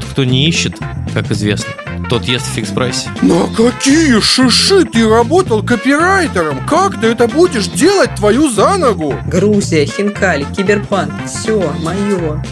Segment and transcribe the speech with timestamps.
[0.00, 0.74] тот, кто не ищет,
[1.12, 1.72] как известно,
[2.10, 3.10] тот ест в фикс-прайсе.
[3.22, 6.66] На какие шиши ты работал копирайтером?
[6.66, 9.14] Как ты это будешь делать твою за ногу?
[9.28, 11.12] Грузия, Хинкали, Киберпанк.
[11.28, 12.44] Все, мое.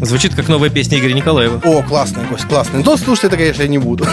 [0.00, 1.60] Звучит как новая песня Игоря Николаева.
[1.64, 2.84] О, классный гость, классный.
[2.84, 4.06] Но слушать это, конечно, я не буду.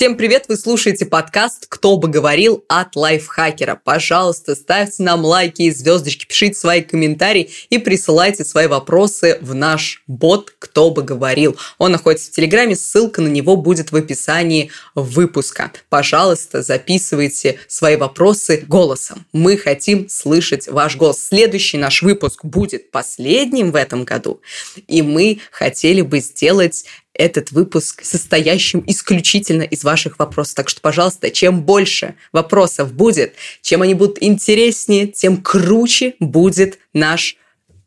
[0.00, 0.46] Всем привет!
[0.48, 3.78] Вы слушаете подкаст «Кто бы говорил» от лайфхакера.
[3.84, 10.02] Пожалуйста, ставьте нам лайки и звездочки, пишите свои комментарии и присылайте свои вопросы в наш
[10.06, 11.58] бот «Кто бы говорил».
[11.76, 15.70] Он находится в Телеграме, ссылка на него будет в описании выпуска.
[15.90, 19.26] Пожалуйста, записывайте свои вопросы голосом.
[19.34, 21.22] Мы хотим слышать ваш голос.
[21.22, 24.40] Следующий наш выпуск будет последним в этом году,
[24.88, 26.86] и мы хотели бы сделать
[27.20, 30.54] этот выпуск состоящим исключительно из ваших вопросов.
[30.54, 37.36] Так что, пожалуйста, чем больше вопросов будет, чем они будут интереснее, тем круче будет наш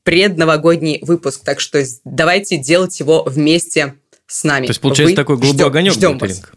[0.04, 1.42] предновогодний выпуск.
[1.44, 3.96] Так что давайте делать его вместе
[4.28, 4.68] с нами.
[4.68, 6.52] То есть, получается, Вы такой голубой ждем, огонек ждем будет,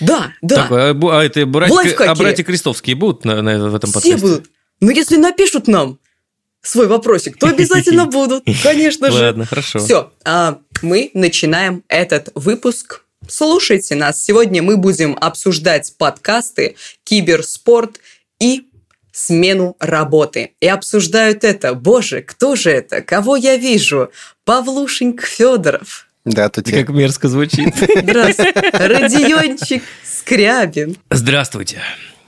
[0.00, 0.56] Да, да.
[0.56, 4.16] Так, а, а это братья, а братья Крестовские будут на, на, в этом подкасте?
[4.16, 4.50] Все будут.
[4.80, 5.98] Ну, если напишут нам,
[6.62, 9.22] свой вопросик, то обязательно будут, конечно же.
[9.22, 9.80] Ладно, хорошо.
[9.80, 13.02] Все, а мы начинаем этот выпуск.
[13.28, 14.22] Слушайте нас.
[14.22, 18.00] Сегодня мы будем обсуждать подкасты, киберспорт
[18.40, 18.66] и
[19.12, 20.52] смену работы.
[20.60, 21.74] И обсуждают это.
[21.74, 23.02] Боже, кто же это?
[23.02, 24.10] Кого я вижу?
[24.44, 26.06] Павлушеньк Федоров.
[26.24, 27.74] Да, тут как мерзко звучит.
[27.76, 28.60] Здравствуйте.
[28.72, 30.96] Родиончик Скрябин.
[31.10, 31.82] Здравствуйте.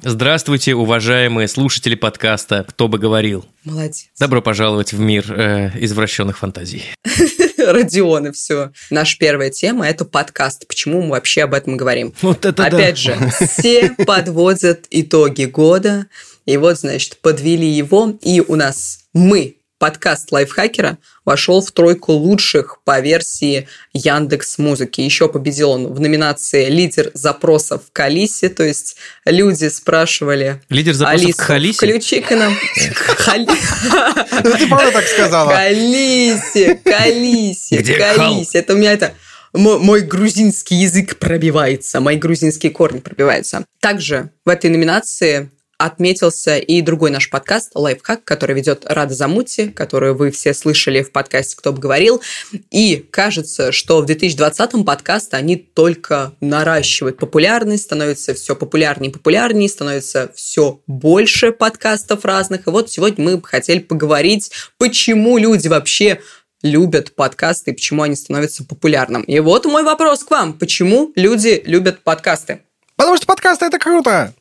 [0.07, 3.47] Здравствуйте, уважаемые слушатели подкаста «Кто бы говорил».
[3.65, 4.05] Молодец.
[4.21, 6.85] Добро пожаловать в мир э, извращенных фантазий.
[7.59, 8.73] Родион, и все.
[8.91, 10.69] Наша первая тема– это подкаст.
[10.69, 12.13] Почему мы вообще об этом говорим?
[12.21, 13.15] Вот это Опять да.
[13.17, 16.05] же, все подводят итоги года,
[16.45, 22.78] и вот, значит, подвели его, и у нас мы подкаст лайфхакера вошел в тройку лучших
[22.84, 25.00] по версии Яндекс Музыки.
[25.00, 31.24] Еще победил он в номинации «Лидер запросов в Калисе», то есть люди спрашивали Лидер запросов
[31.24, 31.77] Алису, к Халисе?
[31.77, 32.58] включи-ка нам...
[34.45, 35.51] Ну, ты правда так сказала?
[35.51, 38.58] Калисе, Калисе, Калисе.
[38.58, 39.14] Это у меня это
[39.55, 43.64] мой грузинский язык пробивается, мои грузинские корни пробиваются.
[43.80, 45.51] Также в этой номинации
[45.84, 51.12] отметился и другой наш подкаст «Лайфхак», который ведет Рада Замути, которую вы все слышали в
[51.12, 52.22] подкасте «Кто бы говорил».
[52.70, 59.68] И кажется, что в 2020-м подкасты, они только наращивают популярность, становятся все популярнее и популярнее,
[59.68, 62.66] становится все больше подкастов разных.
[62.66, 66.20] И вот сегодня мы хотели поговорить, почему люди вообще
[66.62, 69.22] любят подкасты и почему они становятся популярным.
[69.22, 70.55] И вот мой вопрос к вам.
[70.55, 72.62] Почему люди любят подкасты?
[72.96, 74.34] Потому что подкасты– это круто!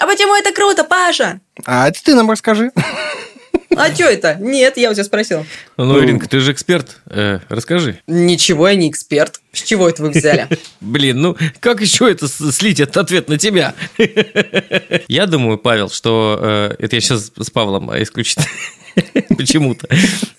[0.00, 1.40] А почему это круто, Паша?
[1.66, 2.72] А это ты нам расскажи.
[3.76, 4.36] А что это?
[4.40, 5.46] Нет, я у тебя спросил.
[5.76, 6.96] Ну, ну, Иринка, ты же эксперт.
[7.06, 8.00] Э, расскажи.
[8.06, 9.40] Ничего, я не эксперт.
[9.52, 10.48] С чего это вы взяли?
[10.80, 13.74] Блин, ну как еще это слить этот ответ на тебя?
[15.08, 16.38] Я думаю, Павел, что...
[16.40, 18.46] Э, это я сейчас с Павлом исключительно
[19.36, 19.88] Почему-то.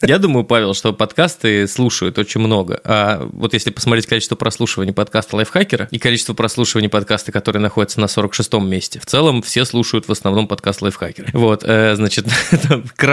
[0.02, 2.80] Я думаю, Павел, что подкасты слушают очень много.
[2.84, 8.06] А вот если посмотреть количество прослушиваний подкаста Лайфхакера и количество прослушиваний подкаста, которые находятся на
[8.06, 11.30] 46-м месте, в целом все слушают в основном подкаст Лайфхакера.
[11.34, 12.28] Вот, э, значит,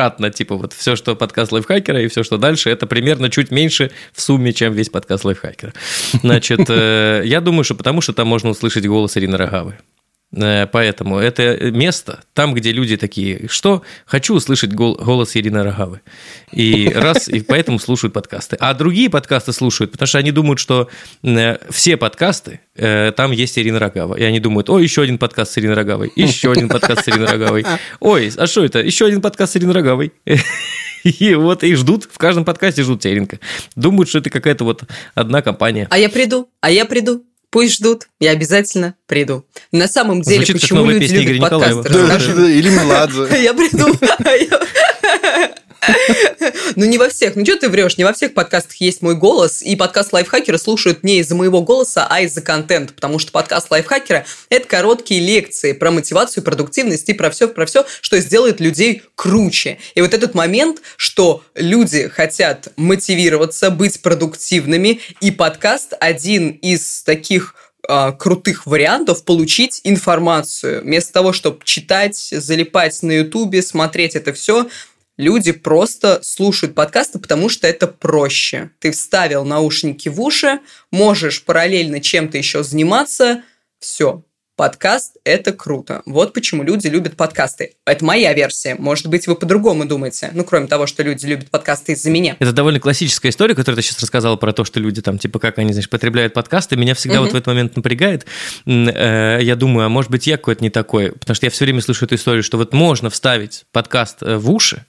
[0.09, 3.91] кратно, типа вот все, что подкаст Лайфхакера и все, что дальше, это примерно чуть меньше
[4.13, 5.73] в сумме, чем весь подкаст Лайфхакера.
[6.23, 9.75] Значит, э, я думаю, что потому что там можно услышать голос Ирины Рогавы.
[10.33, 16.01] Э, поэтому это место, там, где люди такие, что хочу услышать голос Ирины Рогавы.
[16.53, 18.57] И раз, и поэтому слушают подкасты.
[18.61, 20.89] А другие подкасты слушают, потому что они думают, что
[21.23, 24.17] э, все подкасты, э, там есть Ирина Рогава.
[24.17, 27.29] И они думают, о, еще один подкаст с Ириной Роговой, еще один подкаст с Ириной
[27.29, 27.65] Роговой.
[28.01, 28.81] Ой, а что это?
[28.81, 30.13] Еще один подкаст с Ириной Роговой.
[31.05, 33.39] И вот и ждут, в каждом подкасте ждут Теренко.
[33.77, 34.83] Думают, что это какая-то вот
[35.15, 35.87] одна компания.
[35.91, 37.25] А я приду, а я приду.
[37.51, 39.45] Пусть ждут, я обязательно приду.
[39.73, 41.93] На самом деле, Звучит почему люди любят подкасты?
[41.93, 43.29] Да, да, или Меладзе.
[43.43, 43.87] Я приду.
[46.77, 47.37] Ну, не во всех.
[47.37, 47.97] Ну, что ты врешь?
[47.97, 52.07] Не во всех подкастах есть мой голос, и подкаст лайфхакера слушают не из-за моего голоса,
[52.09, 57.31] а из-за контента, потому что подкаст лайфхакера– это короткие лекции про мотивацию, продуктивность и про
[57.31, 59.79] все, про все, что сделает людей круче.
[59.95, 67.55] И вот этот момент, что люди хотят мотивироваться, быть продуктивными, и подкаст– один из таких
[67.87, 70.83] а, крутых вариантов получить информацию.
[70.83, 74.69] Вместо того, чтобы читать, залипать на Ютубе, смотреть это все,
[75.19, 78.71] люди просто слушают подкасты, потому что это проще.
[78.79, 80.61] Ты вставил наушники в уши,
[80.91, 83.43] можешь параллельно чем-то еще заниматься,
[83.81, 84.23] все.
[84.57, 86.03] подкаст– это круто.
[86.05, 87.75] Вот почему люди любят подкасты.
[87.87, 88.75] Это моя версия.
[88.75, 90.31] Может быть, вы по-другому думаете.
[90.33, 92.37] Ну, кроме того, что люди любят подкасты из-за меня.
[92.41, 95.59] Это довольно классическая история, которую ты сейчас рассказала про то, что люди там, типа, как
[95.59, 96.77] они, знаешь, потребляют подкасты.
[96.77, 97.27] Меня всегда угу.
[97.27, 98.27] вот в этот момент напрягает.
[98.67, 101.13] Э, я думаю, а может быть, я какой-то не такой.
[101.13, 104.51] Потому что я все время слышу эту историю, что вот можно вставить подкаст э, в
[104.51, 104.85] уши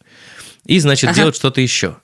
[0.70, 1.18] и, значит, ага.
[1.18, 1.98] делать что-то еще.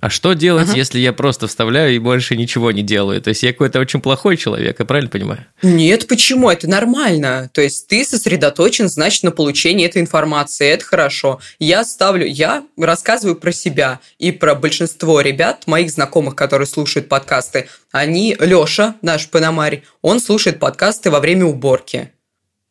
[0.00, 0.76] А что делать, ага.
[0.76, 3.22] если я просто вставляю и больше ничего не делаю?
[3.22, 5.46] То есть я какой-то очень плохой человек, я правильно понимаю?
[5.62, 6.50] Нет, почему?
[6.50, 7.48] Это нормально.
[7.52, 10.68] То есть ты сосредоточен, значит, на получении этой информации.
[10.68, 11.40] Это хорошо.
[11.60, 17.68] Я ставлю, я рассказываю про себя и про большинство ребят, моих знакомых, которые слушают подкасты.
[17.92, 22.12] Они, Лёша, наш Пономарь, он слушает подкасты во время уборки.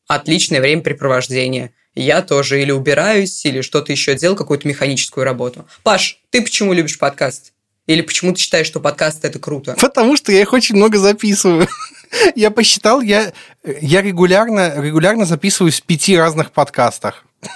[0.07, 1.71] Отличное времяпрепровождение
[2.01, 5.67] я тоже или убираюсь, или что-то еще делал, какую-то механическую работу.
[5.83, 7.53] Паш, ты почему любишь подкаст?
[7.87, 9.75] Или почему ты считаешь, что подкаст это круто?
[9.79, 11.67] Потому что я их очень много записываю.
[12.35, 13.33] Я посчитал, я,
[13.65, 17.25] я регулярно, регулярно записываюсь в пяти разных подкастах.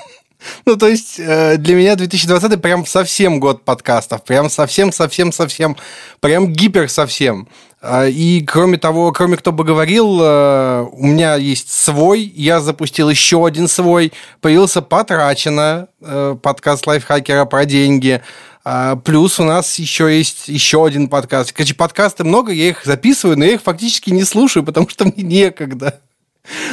[0.65, 5.77] Ну, то есть э, для меня 2020 прям совсем год подкастов, прям совсем-совсем-совсем,
[6.19, 7.47] прям гипер совсем.
[7.81, 13.09] А, и кроме того, кроме кто бы говорил, э, у меня есть свой, я запустил
[13.09, 18.21] еще один свой, появился «Потрачено», э, подкаст лайфхакера про деньги,
[18.63, 21.53] а, плюс у нас еще есть еще один подкаст.
[21.53, 25.23] Короче, подкасты много, я их записываю, но я их фактически не слушаю, потому что мне
[25.23, 25.99] некогда.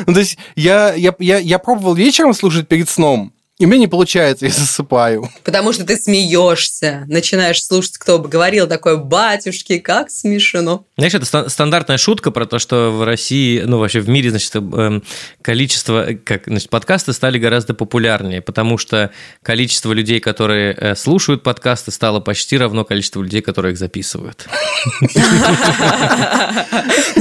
[0.06, 3.88] Ну, то есть я, я, я, я пробовал вечером слушать перед сном, и мне не
[3.88, 5.28] получается, я засыпаю.
[5.42, 10.86] Потому что ты смеешься, начинаешь слушать, кто бы говорил такой, батюшки, как смешно.
[10.96, 15.02] Знаешь, это стандартная шутка про то, что в России, ну вообще в мире, значит, эм,
[15.42, 19.10] количество, как, значит, подкасты стали гораздо популярнее, потому что
[19.42, 24.46] количество людей, которые э, слушают подкасты, стало почти равно количеству людей, которые их записывают.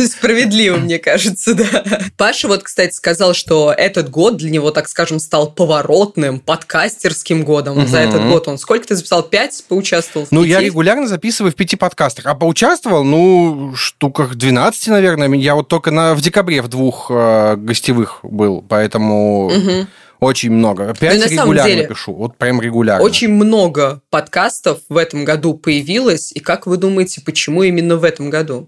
[0.08, 1.84] Справедливо, мне кажется, да.
[2.16, 7.44] Паша вот, кстати, сказал, что этот год для него, так скажем, стал поворотным крупным подкастерским
[7.44, 7.88] годом угу.
[7.88, 8.48] за этот год.
[8.48, 9.24] Он сколько ты записал?
[9.24, 10.28] Пять поучаствовал?
[10.32, 10.52] ну, пяти?
[10.52, 12.26] я регулярно записываю в пяти подкастах.
[12.26, 15.30] А поучаствовал, ну, штуках 12, наверное.
[15.36, 19.48] Я вот только на, в декабре в двух э, гостевых был, поэтому...
[19.48, 19.88] Угу.
[20.20, 20.96] Очень много.
[21.00, 22.12] Пять ну, регулярно деле, пишу.
[22.12, 23.06] Вот прям регулярно.
[23.06, 26.32] Очень много подкастов в этом году появилось.
[26.32, 28.68] И как вы думаете, почему именно в этом году?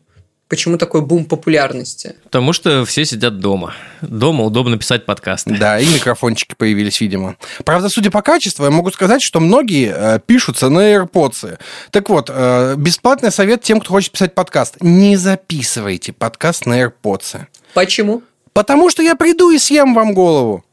[0.50, 2.16] Почему такой бум популярности?
[2.24, 3.76] Потому что все сидят дома.
[4.02, 5.56] Дома удобно писать подкасты.
[5.56, 7.38] Да, и микрофончики появились, видимо.
[7.64, 11.60] Правда, судя по качеству, я могу сказать, что многие э, пишутся на AirPods.
[11.92, 14.78] Так вот, э, бесплатный совет тем, кто хочет писать подкаст.
[14.82, 17.42] Не записывайте подкаст на AirPods.
[17.76, 18.24] Почему?
[18.52, 20.66] Потому что я приду и съем вам голову.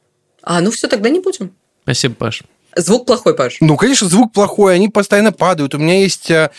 [0.43, 1.51] А, ну все, тогда не будем.
[1.83, 2.45] Спасибо, Паш.
[2.75, 3.59] Звук плохой, Паш.
[3.61, 5.75] Ну, конечно, звук плохой, они постоянно падают.
[5.75, 6.51] У меня есть э,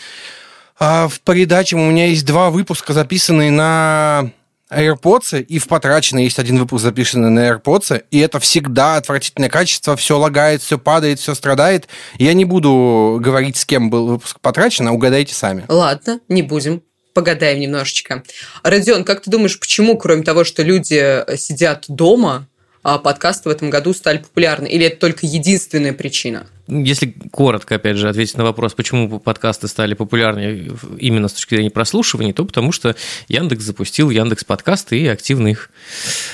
[0.79, 4.31] а в передаче у меня есть два выпуска, записанные на
[4.71, 9.95] AirPods, и в потрачено есть один выпуск, записанный на AirPods, и это всегда отвратительное качество,
[9.95, 11.88] все лагает, все падает, все страдает.
[12.18, 15.65] Я не буду говорить, с кем был выпуск потрачен, а угадайте сами.
[15.68, 16.83] Ладно, не будем
[17.13, 18.23] погадаем немножечко.
[18.62, 22.47] Родион, как ты думаешь, почему, кроме того, что люди сидят дома,
[22.83, 24.68] а подкасты в этом году стали популярны?
[24.68, 26.45] Или это только единственная причина?
[26.68, 31.69] Если коротко, опять же, ответить на вопрос, почему подкасты стали популярнее именно с точки зрения
[31.69, 32.96] прослушивания, то потому что
[33.30, 35.69] Яндекс запустил Яндекс подкасты и активно их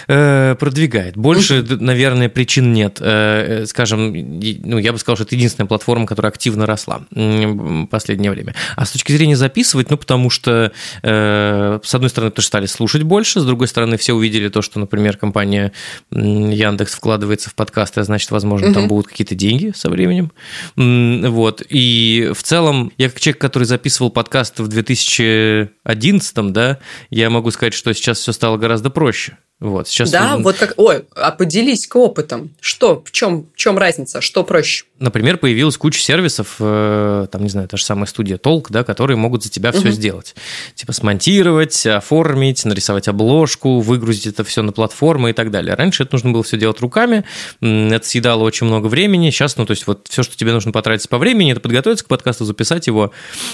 [0.08, 1.16] э, продвигает.
[1.16, 2.98] Больше, наверное, причин нет.
[3.00, 7.86] Э, э, скажем, ну, я бы сказал, что это единственная платформа, которая активно росла в
[7.88, 8.56] последнее время.
[8.76, 10.72] А с точки зрения записывать, ну, потому что,
[11.04, 14.80] э, с одной стороны, тоже стали слушать больше, с другой стороны, все увидели то, что,
[14.80, 15.74] например, компания
[16.12, 18.74] Яндекс вкладывается в подкасты, а значит, возможно, угу.
[18.74, 21.32] там будут какие-то деньги со временем временем.
[21.32, 21.62] Вот.
[21.70, 27.74] И в целом, я как человек, который записывал подкаст в 2011, да, я могу сказать,
[27.74, 29.38] что сейчас все стало гораздо проще.
[29.64, 30.74] Вот, сейчас да, вот как...
[30.76, 32.50] Ой, а поделись-ка опытом.
[32.60, 34.20] Что, в чем, в чем разница?
[34.20, 34.84] Что проще?
[35.00, 39.16] Например, появилась куча сервисов, э, там, не знаю, та же самая студия Толк, да, которые
[39.16, 39.92] могут за тебя все угу.
[39.92, 40.36] сделать.
[40.76, 45.76] Типа смонтировать, оформить, нарисовать обложку, выгрузить это все на платформы и так далее.
[45.76, 47.24] Раньше это нужно было все делать руками,
[47.62, 49.30] это съедало очень много времени.
[49.30, 52.10] Сейчас, ну, то есть вот все, что тебе нужно потратить по времени, это подготовиться к
[52.10, 53.14] подкасту, записать его,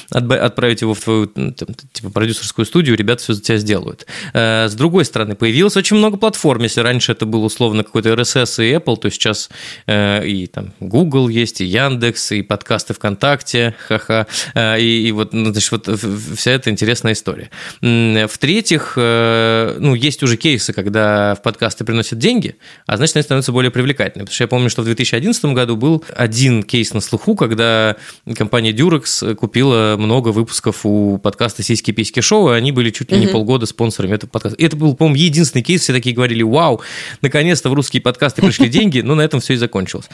[0.10, 1.54] отправить его в твою, там,
[1.94, 4.08] типа, продюсерскую студию, ребята все за тебя сделают.
[4.34, 6.64] Э, с другой стороны, появилось очень много платформ.
[6.64, 9.50] Если раньше это был условно какой-то RSS и Apple, то сейчас
[9.86, 15.34] э, и там Google есть, и Яндекс, и подкасты ВКонтакте, ха-ха, э, и, и вот,
[15.34, 16.00] ну, значит, вот
[16.36, 17.50] вся эта интересная история.
[17.82, 22.56] В-третьих, э, ну, есть уже кейсы, когда в подкасты приносят деньги,
[22.88, 24.26] а значит, они становятся более привлекательными.
[24.26, 27.96] Потому что я помню, что в 2011 году был один кейс на слуху, когда
[28.36, 33.28] компания Durex купила много выпусков у подкаста «Сиськи-письки шоу», и они были чуть ли не
[33.28, 34.58] полгода спонсорами этого подкаста.
[34.58, 36.82] И это был, по-моему, единственный кейс все такие говорили, вау,
[37.24, 40.06] наконец-то в русские подкасты пришли деньги, но на этом все и закончилось.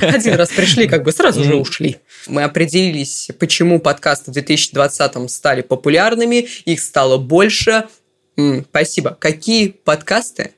[0.00, 1.98] Один раз пришли, как бы сразу же ушли.
[2.26, 7.84] Мы определились, почему подкасты в 2020 стали популярными, их стало больше.
[8.70, 9.14] Спасибо.
[9.20, 10.52] Какие подкасты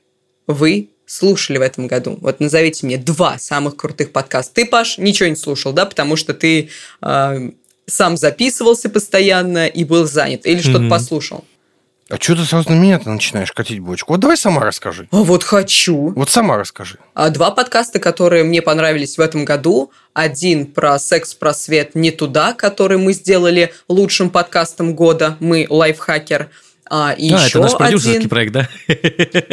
[0.47, 2.17] вы слушали в этом году?
[2.21, 4.53] Вот назовите мне два самых крутых подкаста.
[4.53, 6.69] Ты, Паш, ничего не слушал, да, потому что ты
[7.01, 7.49] э,
[7.85, 10.89] сам записывался постоянно и был занят, или что-то mm-hmm.
[10.89, 11.43] послушал?
[12.11, 14.11] А что ты сразу на меня ты начинаешь катить бочку?
[14.11, 15.07] Вот давай сама расскажи.
[15.11, 16.11] А вот хочу.
[16.13, 16.97] Вот сама расскажи.
[17.13, 19.91] А два подкаста, которые мне понравились в этом году.
[20.11, 25.37] Один про секс-просвет не туда, который мы сделали лучшим подкастом года.
[25.39, 26.49] Мы лайфхакер.
[26.89, 28.29] А, и а, еще это наш продюсерский один...
[28.29, 28.67] проект, да?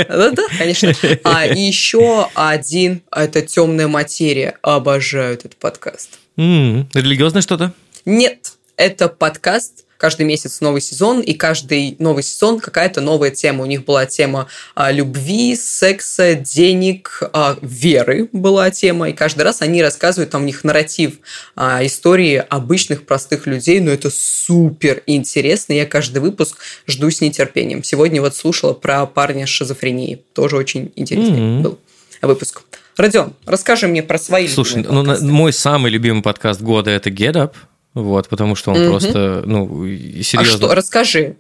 [0.09, 0.93] Да, да, конечно.
[1.23, 4.59] А и еще один, это темная материя.
[4.63, 6.19] Обожаю этот подкаст.
[6.37, 7.73] Mm, религиозное что-то?
[8.05, 13.65] Нет, это подкаст каждый месяц новый сезон, и каждый новый сезон какая-то новая тема.
[13.65, 19.61] У них была тема а, любви, секса, денег, а, веры была тема, и каждый раз
[19.61, 21.19] они рассказывают, там у них нарратив
[21.57, 27.83] а, истории обычных простых людей, но это супер интересно, я каждый выпуск жду с нетерпением.
[27.83, 31.61] Сегодня вот слушала про парня с шизофренией, тоже очень интересный mm-hmm.
[31.61, 31.79] был
[32.23, 32.63] выпуск.
[32.97, 37.53] Родион, расскажи мне про свои Слушай, ну, мой самый любимый подкаст года это Get Up.
[37.95, 38.91] Вот, потому что он угу.
[38.91, 40.41] просто, ну, серьезно.
[40.41, 41.37] А что, расскажи.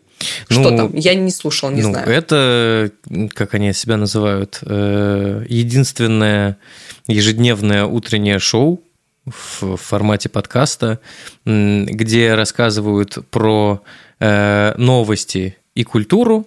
[0.48, 0.94] Ну, что там?
[0.94, 2.08] Я не слушал, не ну, знаю.
[2.08, 2.90] Это,
[3.34, 6.58] как они себя называют, э, единственное
[7.06, 8.82] ежедневное утреннее шоу
[9.24, 11.00] в формате подкаста,
[11.44, 13.82] где рассказывают про
[14.20, 16.46] э, новости и культуру,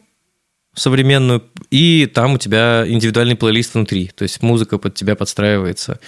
[0.74, 6.00] современную, и там у тебя индивидуальный плейлист внутри, то есть музыка под тебя подстраивается.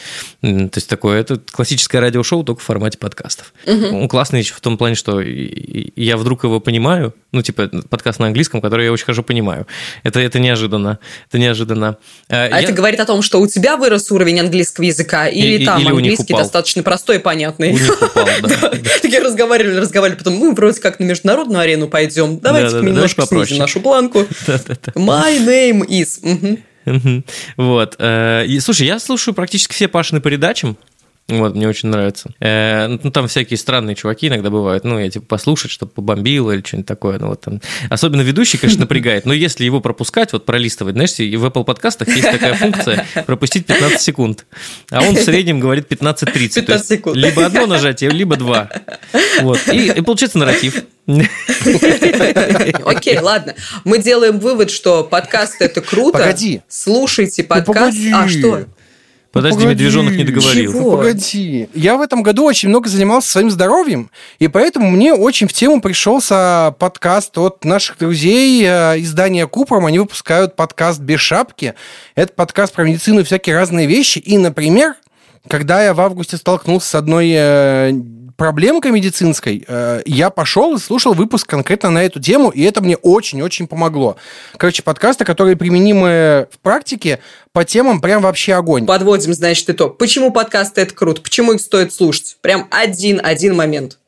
[0.41, 3.53] То есть такое, это классическое радиошоу, только в формате подкастов.
[3.65, 3.87] Угу.
[3.97, 8.27] Он классный еще в том плане, что я вдруг его понимаю, ну, типа подкаст на
[8.27, 9.67] английском, который я очень хорошо понимаю.
[10.03, 11.97] Это, это неожиданно, это неожиданно.
[12.29, 12.61] А я...
[12.61, 15.89] это говорит о том, что у тебя вырос уровень английского языка, или и, там или
[15.89, 17.71] английский достаточно простой и понятный?
[17.71, 18.71] У них упал, да.
[19.01, 23.81] Такие разговаривали, разговаривали, потом мы вроде как на международную арену пойдем, давайте немножко снизим нашу
[23.81, 24.25] планку.
[24.95, 26.53] My name is.
[27.57, 27.95] Вот.
[27.99, 30.75] Э, слушай, я слушаю практически все Пашины передачи.
[31.29, 32.31] Вот, мне очень нравится.
[32.41, 34.83] Э, ну, там всякие странные чуваки иногда бывают.
[34.83, 37.17] Ну, я типа послушать, чтобы побомбило или что-нибудь такое.
[37.17, 37.61] Ну, вот там.
[37.89, 39.25] Особенно ведущий, конечно, напрягает.
[39.25, 43.65] Но если его пропускать, вот пролистывать, знаешь, и в Apple подкастах есть такая функция пропустить
[43.65, 44.45] 15 секунд.
[44.91, 46.55] А он в среднем говорит 15-30.
[46.55, 47.15] 15 секунд.
[47.15, 48.69] Либо одно нажатие, либо два.
[49.41, 49.59] Вот.
[49.71, 50.83] И, и получается нарратив.
[52.85, 53.55] Окей, ладно.
[53.83, 56.17] Мы делаем вывод, что подкаст это круто.
[56.19, 56.61] Погоди.
[56.69, 57.97] Слушайте ну, подкаст.
[58.13, 58.65] А что?
[59.33, 60.71] Подожди, погоди, медвежонок не договорил.
[60.71, 60.97] Чего?
[60.97, 61.67] Погоди.
[61.73, 65.81] Я в этом году очень много занимался своим здоровьем, и поэтому мне очень в тему
[65.81, 69.87] пришелся подкаст от наших друзей э, издания Купром.
[69.87, 71.73] Они выпускают подкаст «Без шапки».
[72.13, 74.19] Это подкаст про медицину и всякие разные вещи.
[74.19, 74.93] И, например,
[75.47, 77.91] когда я в августе столкнулся с одной э,
[78.35, 82.97] проблемкой медицинской, э, я пошел и слушал выпуск конкретно на эту тему, и это мне
[82.97, 84.17] очень-очень помогло.
[84.57, 87.19] Короче, подкасты, которые применимы в практике
[87.51, 88.85] по темам, прям вообще огонь.
[88.85, 89.97] Подводим, значит, итог.
[89.97, 91.21] Почему подкасты это круто?
[91.21, 92.37] Почему их стоит слушать?
[92.41, 93.99] Прям один-один момент.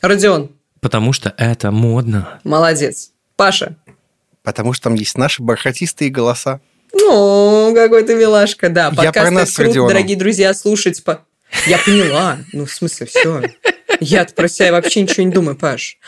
[0.00, 0.50] Родион.
[0.80, 2.38] Потому что это модно.
[2.44, 3.10] Молодец.
[3.36, 3.76] Паша.
[4.42, 6.60] Потому что там есть наши бархатистые голоса.
[6.92, 8.90] Ну, какой ты милашка, да.
[8.90, 11.02] Подкаст Я про нас круто, дорогие друзья, слушать.
[11.02, 11.25] По...
[11.66, 12.38] Я поняла.
[12.52, 13.42] Ну, в смысле, все.
[14.00, 15.98] я про себя вообще ничего не думаю, Паш.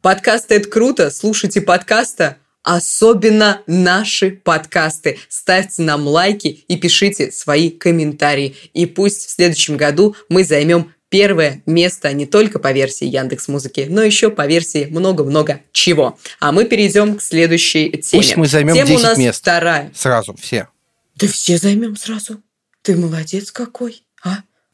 [0.00, 1.10] Подкасты– это круто.
[1.10, 5.18] Слушайте подкаста, особенно наши подкасты.
[5.28, 8.56] Ставьте нам лайки и пишите свои комментарии.
[8.74, 13.86] И пусть в следующем году мы займем первое место не только по версии Яндекс Музыки,
[13.88, 16.18] но еще по версии много-много чего.
[16.40, 18.22] А мы перейдем к следующей теме.
[18.22, 19.40] Пусть мы займем Тема 10 у нас мест.
[19.40, 19.92] вторая.
[19.94, 20.68] Сразу, все.
[21.16, 22.42] Да все займем сразу.
[22.80, 24.02] Ты молодец какой,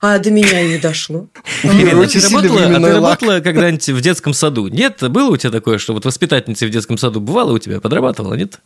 [0.01, 0.19] а?
[0.19, 1.29] До меня не дошло.
[1.63, 4.69] Ирина, ты работала, а ты работала когда-нибудь в детском саду?
[4.69, 5.03] Нет?
[5.11, 7.81] Было у тебя такое, что вот воспитательницей в детском саду бывало у тебя?
[7.81, 8.61] Подрабатывала, нет?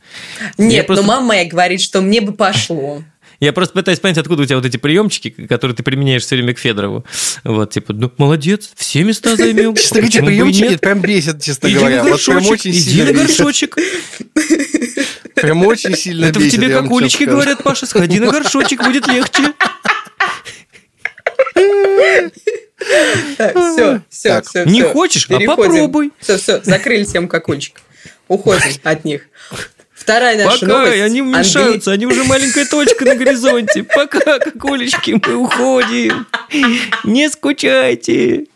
[0.59, 3.03] Нет, но мама моя говорит, что мне бы пошло.
[3.43, 6.55] Я просто пытаюсь понять, откуда у тебя вот эти приемчики, которые ты применяешь все время
[6.55, 7.05] к Федорову.
[7.43, 9.75] Вот, типа, ну, молодец, все места займем.
[9.75, 12.05] Честно, эти приемчики прям бесит, честно говоря.
[12.05, 13.77] Прям очень сильно Иди на горшочек.
[15.35, 19.53] Прям очень сильно Это в тебе как улички говорят, Паша, сходи на горшочек, будет легче.
[23.35, 24.65] Все, все, все.
[24.65, 25.27] Не хочешь?
[25.31, 26.13] А попробуй.
[26.21, 27.81] Все, все, закрыли тему какульчик.
[28.29, 29.23] Уходим от них.
[29.93, 31.01] Вторая наша Пока, новость.
[31.03, 33.85] они мешаются, они уже маленькая точка на горизонте.
[33.85, 36.27] Пока, какулечки, мы уходим.
[37.05, 38.47] Не скучайте.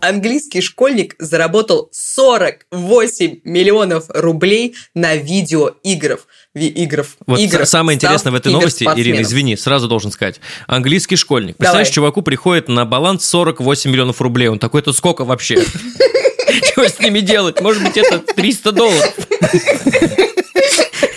[0.00, 6.26] Английский школьник заработал 48 миллионов рублей на видеоиграх.
[6.54, 7.16] Ви- игров.
[7.26, 10.40] Вот играх, самое интересное в этой новости, Ирина, извини, сразу должен сказать.
[10.66, 11.56] Английский школьник.
[11.56, 11.94] Представляешь, Давай.
[11.94, 14.48] чуваку приходит на баланс 48 миллионов рублей.
[14.48, 15.62] Он такой, это сколько вообще?
[16.72, 17.60] Что с ними делать?
[17.60, 19.14] Может быть, это 300 долларов?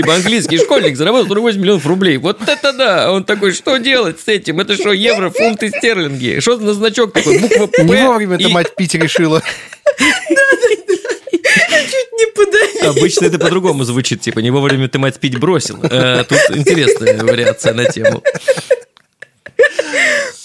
[0.00, 2.16] Типа английский школьник заработал 48 миллионов рублей.
[2.16, 3.12] Вот это да!
[3.12, 4.58] Он такой, что делать с этим?
[4.60, 6.40] Это что, евро, фунты, стерлинги?
[6.40, 7.38] Что за значок такой?
[7.38, 9.42] Буква П Не вовремя и- это мать пить решила.
[11.32, 12.82] Не подавись.
[12.96, 15.78] Обычно это по-другому звучит, типа, не вовремя ты мать пить бросил.
[15.82, 18.22] Э, Тут интересная вариация на тему.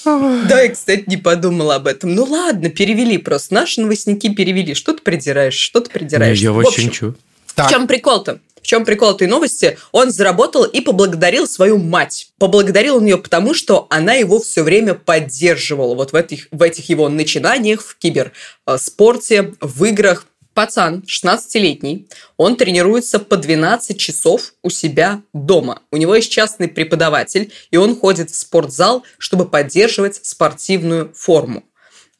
[0.04, 2.14] Да, я, кстати, не подумала об этом.
[2.14, 3.54] Ну ладно, перевели просто.
[3.54, 4.74] Наши новостники перевели.
[4.74, 5.56] Что ты придираешь?
[5.56, 6.38] Что ты придираешь?
[6.40, 7.16] Я В вообще общем,
[7.56, 7.64] ничего.
[7.64, 7.70] В Так.
[7.70, 8.40] чем прикол-то?
[8.62, 9.78] В чем прикол этой новости?
[9.92, 12.30] Он заработал и поблагодарил свою мать.
[12.40, 16.90] Поблагодарил он ее потому, что она его все время поддерживала вот в этих, в этих
[16.90, 20.26] его начинаниях в киберспорте, в играх.
[20.56, 22.08] Пацан, 16-летний,
[22.38, 25.82] он тренируется по 12 часов у себя дома.
[25.92, 31.66] У него есть частный преподаватель, и он ходит в спортзал, чтобы поддерживать спортивную форму.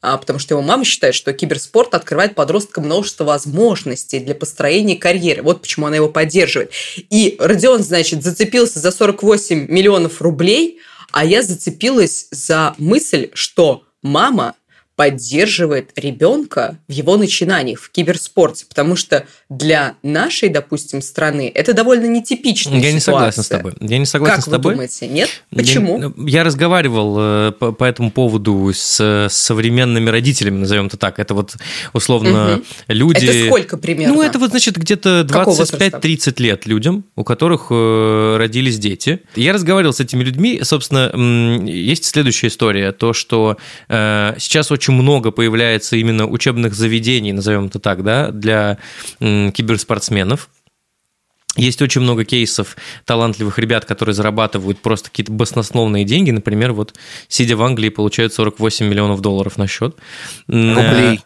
[0.08, 5.42] А, потому что его мама считает, что киберспорт открывает подросткам множество возможностей для построения карьеры.
[5.42, 6.70] Вот почему она его поддерживает.
[7.10, 10.78] И Родион, значит, зацепился за 48 миллионов рублей,
[11.10, 14.54] а я зацепилась за мысль, что мама
[14.96, 22.06] поддерживает ребенка в его начинаниях в киберспорте, потому что для нашей, допустим, страны это довольно
[22.06, 23.72] нетипичная Я не согласен с ситуация.
[23.72, 23.88] тобой.
[23.88, 24.72] Я не согласен Как с вы тобой.
[24.72, 25.28] думаете, нет?
[25.50, 26.12] Я- Почему?
[26.26, 31.18] Я, разговаривал э, по, по этому поводу с современными родителями, назовем это так.
[31.18, 31.54] Это вот
[31.92, 32.64] условно Мгм.
[32.88, 33.24] люди.
[33.26, 34.14] Это сколько примерно?
[34.14, 39.20] Ну, это вот, значит, где-то Какого 25-30 лет людям, у которых э, родились дети.
[39.34, 40.60] Я разговаривал с этими людьми.
[40.62, 41.12] Собственно,
[41.66, 42.92] есть следующая история.
[42.92, 48.78] То, что э, сейчас очень много появляется именно учебных заведений, назовем это так, да, для
[49.20, 50.48] киберспортсменов.
[51.56, 56.30] Есть очень много кейсов талантливых ребят, которые зарабатывают просто какие-то баснословные деньги.
[56.30, 56.94] Например, вот
[57.28, 59.96] сидя в Англии, получают 48 миллионов долларов на счет.
[60.48, 61.20] Рублей.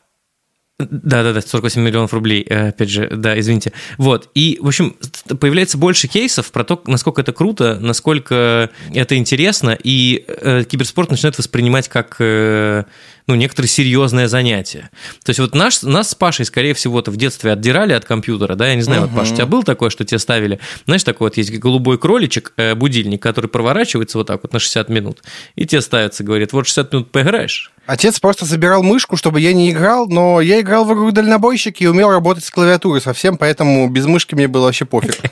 [0.89, 3.73] Да, да, да, 48 миллионов рублей, э, опять же, да, извините.
[3.99, 4.97] Вот, и, в общем,
[5.39, 11.37] появляется больше кейсов про то, насколько это круто, насколько это интересно, и э, киберспорт начинает
[11.37, 12.85] воспринимать как, э,
[13.31, 14.91] ну, некоторое серьезное занятие.
[15.25, 18.67] То есть вот наш, нас с Пашей, скорее всего-то, в детстве отдирали от компьютера, да,
[18.67, 21.37] я не знаю, вот, Паша, у тебя был такое, что тебе ставили, знаешь, такой вот
[21.37, 25.23] есть голубой кроличек, э, будильник, который проворачивается вот так вот на 60 минут,
[25.55, 29.73] и тебе ставится, говорит, вот 60 минут поиграешь, Отец просто забирал мышку, чтобы я не
[29.73, 34.07] играл, но я играл в игру дальнобойщик и умел работать с клавиатурой совсем, поэтому без
[34.07, 35.17] мышки мне было вообще пофиг.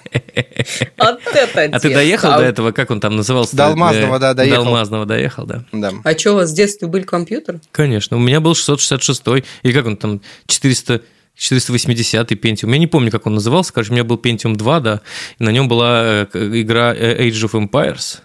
[0.98, 3.56] Вот это А ты доехал до этого, как он там назывался?
[3.56, 4.64] До Алмазного, да, доехал.
[4.64, 5.64] До Алмазного доехал, да.
[5.72, 5.92] Да.
[6.02, 7.60] А что, у вас в детстве были компьютеры?
[7.70, 11.02] Конечно, у меня был 666 или как он там, 400...
[11.36, 12.72] 480 Pentium.
[12.72, 13.72] Я не помню, как он назывался.
[13.72, 15.00] Короче, у меня был Pentium 2, да,
[15.38, 18.18] и на нем была э, игра э, Age of Empires.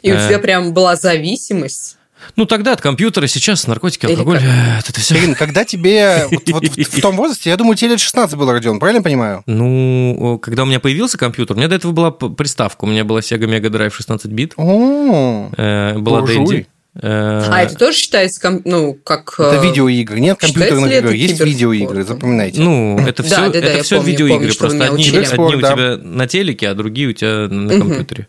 [0.00, 0.26] И у Э.
[0.26, 1.98] тебя прям была зависимость?
[2.34, 4.46] Ну, тогда от компьютера, сейчас наркотики, алкоголь, как?
[4.46, 5.16] э, это все.
[5.18, 6.26] Ирина, когда тебе...
[6.30, 9.04] Вот, вот в, в том возрасте, я думаю, тебе лет 16 было, Родион, правильно я
[9.04, 9.42] понимаю?
[9.44, 13.20] Ну, когда у меня появился компьютер, у меня до этого была приставка, у меня была
[13.20, 16.66] Sega Mega Drive 16 бит, О, э, была Буржуй.
[17.02, 19.34] Э, А это тоже считается, ком- ну, как...
[19.38, 20.20] это э, видеоигры.
[20.20, 22.60] Нет компьютерных игр, есть видеоигры, запоминайте.
[22.60, 24.84] Ну, это Да, все, да, да, это я все помню, видеоигры помню, просто.
[24.84, 25.72] Одни, одни у да.
[25.72, 28.28] тебя на телеке, а другие у тебя на компьютере.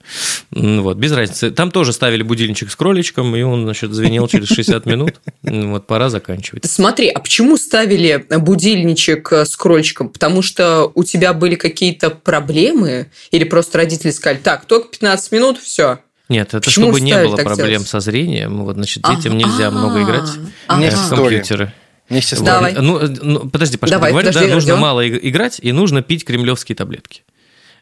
[0.53, 1.51] М, Вот, без разницы.
[1.51, 5.21] Там тоже ставили будильничек с кроличком, и он, значит, звенел через 60 минут.
[5.43, 6.65] Вот, пора заканчивать.
[6.65, 10.09] Смотри, а почему ставили будильничек э, с крольчиком?
[10.09, 13.07] Потому что у тебя были какие-то проблемы?
[13.31, 15.99] Или просто родители сказали, так, только 15 минут, все.
[16.29, 17.87] Нет, это Почему чтобы не было проблем делать?
[17.87, 18.63] со зрением.
[18.63, 20.29] Вот, значит, А, детям нельзя много играть
[20.69, 21.73] меня э, в компьютеры.
[22.09, 22.45] Вместе с Вот.
[22.45, 22.73] Давай.
[22.73, 24.81] Ну, ну, подожди, Паша, Давай, говоришь, да, подожди, нужно ждем.
[24.81, 27.23] мало иг- играть, и нужно пить кремлевские таблетки.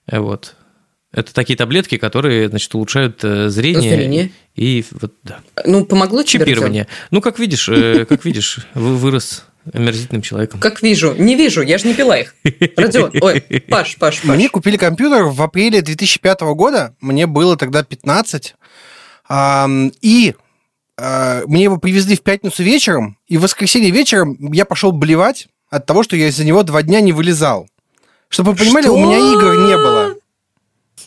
[0.07, 0.55] Э, Вот.
[1.11, 3.95] Это такие таблетки, которые, значит, улучшают э, зрение.
[3.95, 4.31] Зрение.
[4.55, 5.39] И вот, да.
[5.65, 6.39] Ну, помогло тебе?
[6.45, 6.87] Чипирование.
[7.11, 10.59] Ну, как видишь, э, как видишь, вы- вырос омерзительным человеком.
[10.59, 11.13] Как вижу.
[11.15, 12.35] Не вижу, я же не пила их.
[12.77, 14.23] Родион, ой, Паш, Паш, Паш.
[14.23, 18.55] Мне купили компьютер в апреле 2005 года, мне было тогда 15,
[19.27, 20.35] ам, и
[20.97, 25.85] а, мне его привезли в пятницу вечером, и в воскресенье вечером я пошел блевать от
[25.85, 27.67] того, что я из-за него два дня не вылезал.
[28.29, 30.15] Чтобы вы понимали, у меня игр не было.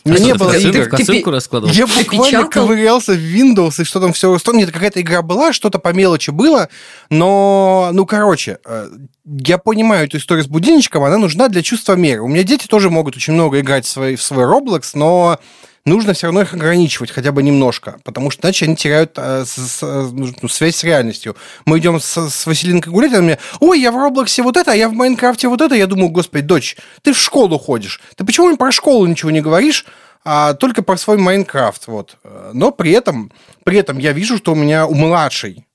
[0.05, 1.73] А не было косынку- раскладывал?
[1.73, 2.49] Я буквально печатал?
[2.49, 4.61] ковырялся в Windows, и что там все устроено.
[4.61, 6.69] Нет, какая-то игра была, что-то по мелочи было,
[7.09, 8.89] но, ну, короче, э,
[9.25, 12.21] я понимаю эту историю с будильничком, она нужна для чувства меры.
[12.21, 15.39] У меня дети тоже могут очень много играть в свой, в свой Roblox, но
[15.89, 19.57] нужно все равно их ограничивать хотя бы немножко, потому что иначе они теряют э, с,
[19.57, 21.35] с, ну, связь с реальностью.
[21.65, 24.75] Мы идем с, с Василинкой гулять, она мне, ой, я в Роблоксе вот это, а
[24.75, 25.75] я в Майнкрафте вот это.
[25.75, 27.99] Я думаю, господи, дочь, ты в школу ходишь.
[28.15, 29.85] Ты почему про школу ничего не говоришь?
[30.25, 31.87] а только про свой Майнкрафт.
[31.87, 32.17] Вот.
[32.53, 33.31] Но при этом,
[33.63, 35.65] при этом я вижу, что у меня у младшей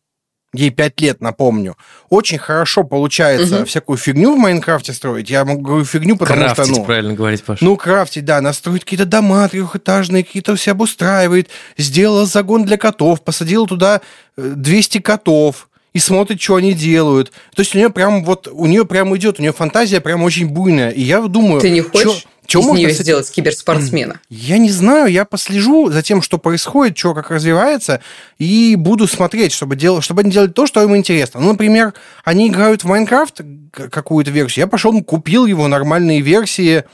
[0.55, 1.77] ей 5 лет, напомню,
[2.09, 3.65] очень хорошо получается угу.
[3.67, 5.31] всякую фигню в Майнкрафте строить.
[5.31, 6.77] Я могу говорю фигню, потому крафтить, что...
[6.77, 7.65] ну правильно говорить, Паша.
[7.65, 13.67] Ну, крафтить, да, настроить какие-то дома трехэтажные, какие-то все обустраивает, сделала загон для котов, посадила
[13.67, 14.01] туда
[14.37, 17.33] 200 э, котов, и смотрит, что они делают.
[17.55, 20.49] То есть у нее прям вот, у нее прям идет, у нее фантазия прям очень
[20.49, 20.91] буйная.
[20.91, 21.61] И я думаю...
[21.61, 22.27] Ты не хочешь?
[22.47, 24.21] Чё, что из можно нее сделать киберспортсмена?
[24.29, 28.03] Я не знаю, я послежу за тем, что происходит, что как развивается,
[28.39, 30.03] и буду смотреть, чтобы, дел...
[30.03, 31.41] чтобы они делали то, что им интересно.
[31.41, 33.41] Ну, например, они играют в Майнкрафт
[33.73, 36.85] какую-то версию, я пошел, купил его, нормальные версии.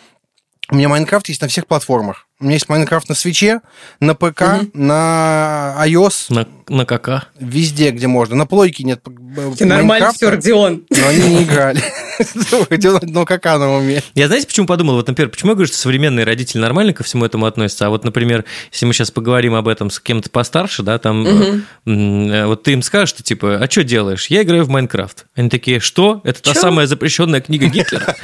[0.71, 2.29] У меня Майнкрафт есть на всех платформах.
[2.39, 3.61] У меня есть Майнкрафт на свече,
[3.99, 4.71] на ПК, угу.
[4.75, 6.27] на iOS.
[6.29, 7.24] На, на КК.
[7.38, 8.37] Везде, где можно.
[8.37, 9.00] На плойке нет
[9.59, 10.85] Ты нормально все, Родион.
[10.88, 11.83] Но они не играли.
[12.70, 14.02] Родион одно КК на уме.
[14.14, 14.94] Я знаете, почему подумал?
[14.94, 17.87] Вот, например, почему я говорю, что современные родители нормально ко всему этому относятся?
[17.87, 22.46] А вот, например, если мы сейчас поговорим об этом с кем-то постарше, да, там, угу.
[22.46, 24.28] вот ты им скажешь, что типа, а что делаешь?
[24.28, 25.26] Я играю в Майнкрафт.
[25.35, 26.20] Они такие, что?
[26.24, 28.16] Это та самая запрещенная книга Гитлера.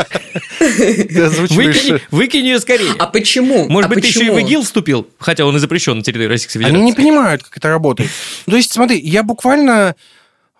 [2.11, 2.92] Выкинь ее скорее.
[2.98, 3.68] А почему?
[3.68, 6.59] Может быть, ты еще и в ИГИЛ вступил, хотя он и запрещен на территории Российской
[6.59, 6.76] Федерации.
[6.76, 8.11] Они не понимают, как это работает.
[8.44, 9.94] То есть, смотри, я буквально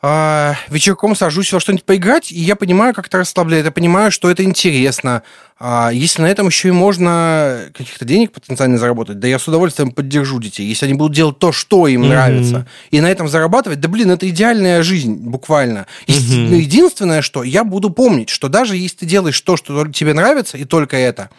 [0.09, 4.31] а, вечерком сажусь во что-нибудь поиграть, и я понимаю, как это расслабляет, я понимаю, что
[4.31, 5.23] это интересно.
[5.59, 9.91] А если на этом еще и можно каких-то денег потенциально заработать, да я с удовольствием
[9.91, 10.67] поддержу детей.
[10.67, 12.09] Если они будут делать то, что им mm-hmm.
[12.09, 15.87] нравится, и на этом зарабатывать, да блин, это идеальная жизнь, буквально.
[16.07, 16.55] Mm-hmm.
[16.55, 20.65] Единственное, что я буду помнить, что даже если ты делаешь то, что тебе нравится, и
[20.65, 21.31] только это,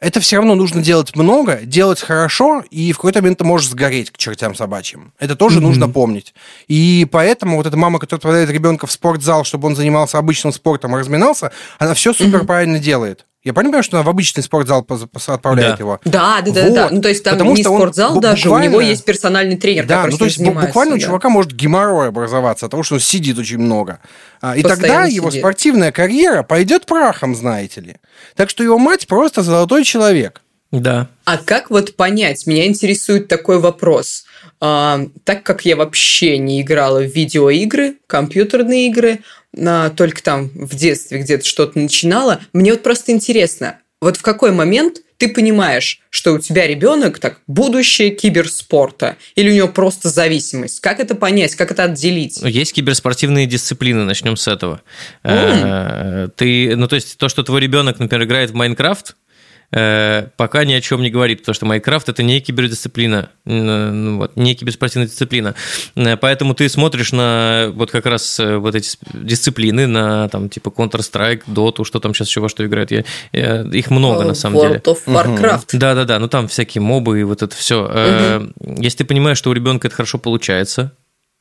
[0.00, 4.10] это все равно нужно делать много, делать хорошо, и в какой-то момент ты можешь сгореть
[4.10, 5.12] к чертям собачьим.
[5.18, 5.62] Это тоже mm-hmm.
[5.62, 6.34] нужно помнить.
[6.68, 10.96] И поэтому вот эта мама, которая отправляет ребенка в спортзал, чтобы он занимался обычным спортом
[10.96, 12.46] и разминался, она все супер mm-hmm.
[12.46, 13.26] правильно делает.
[13.42, 14.86] Я понимаю, что она в обычный спортзал
[15.26, 15.78] отправляет да.
[15.78, 16.00] его.
[16.04, 16.74] Да, да, да, вот.
[16.74, 16.88] да.
[16.90, 18.66] Ну, то есть там Потому не спортзал даже, буквально...
[18.66, 20.96] у него есть персональный тренер, да, ну, то есть буквально да.
[20.96, 24.00] у чувака может геморрой образоваться от того, что он сидит очень много.
[24.42, 25.16] А, и Постоянно тогда сидит.
[25.16, 27.96] его спортивная карьера пойдет прахом, знаете ли.
[28.36, 30.42] Так что его мать просто золотой человек.
[30.70, 31.08] Да.
[31.24, 32.46] А как вот понять?
[32.46, 34.24] Меня интересует такой вопрос.
[34.60, 39.20] А, так как я вообще не играла в видеоигры, компьютерные игры,
[39.58, 44.52] а, только там в детстве где-то что-то начинала, мне вот просто интересно, вот в какой
[44.52, 50.80] момент ты понимаешь, что у тебя ребенок так будущее киберспорта или у него просто зависимость?
[50.80, 52.40] Как это понять, как это отделить?
[52.42, 54.80] Есть киберспортивные дисциплины, начнем с этого.
[55.22, 56.30] Mm.
[56.36, 59.14] Ты, ну то есть то, что твой ребенок, например, играет в Майнкрафт,
[59.70, 64.54] пока ни о чем не говорит, потому что Майнкрафт это не кибердисциплина, ну вот, не
[64.54, 65.54] киберспортивная дисциплина.
[65.96, 70.70] Э, поэтому ты смотришь на вот как раз э, вот эти дисциплины, на там типа
[70.70, 72.90] Counter-Strike, Dota, что там сейчас еще во что играют.
[72.90, 74.80] Я, я, их много на самом World деле.
[74.80, 75.66] World of Warcraft.
[75.72, 77.84] Да-да-да, ну там всякие мобы и вот это все.
[77.84, 78.82] Угу.
[78.82, 80.92] Если ты понимаешь, что у ребенка это хорошо получается,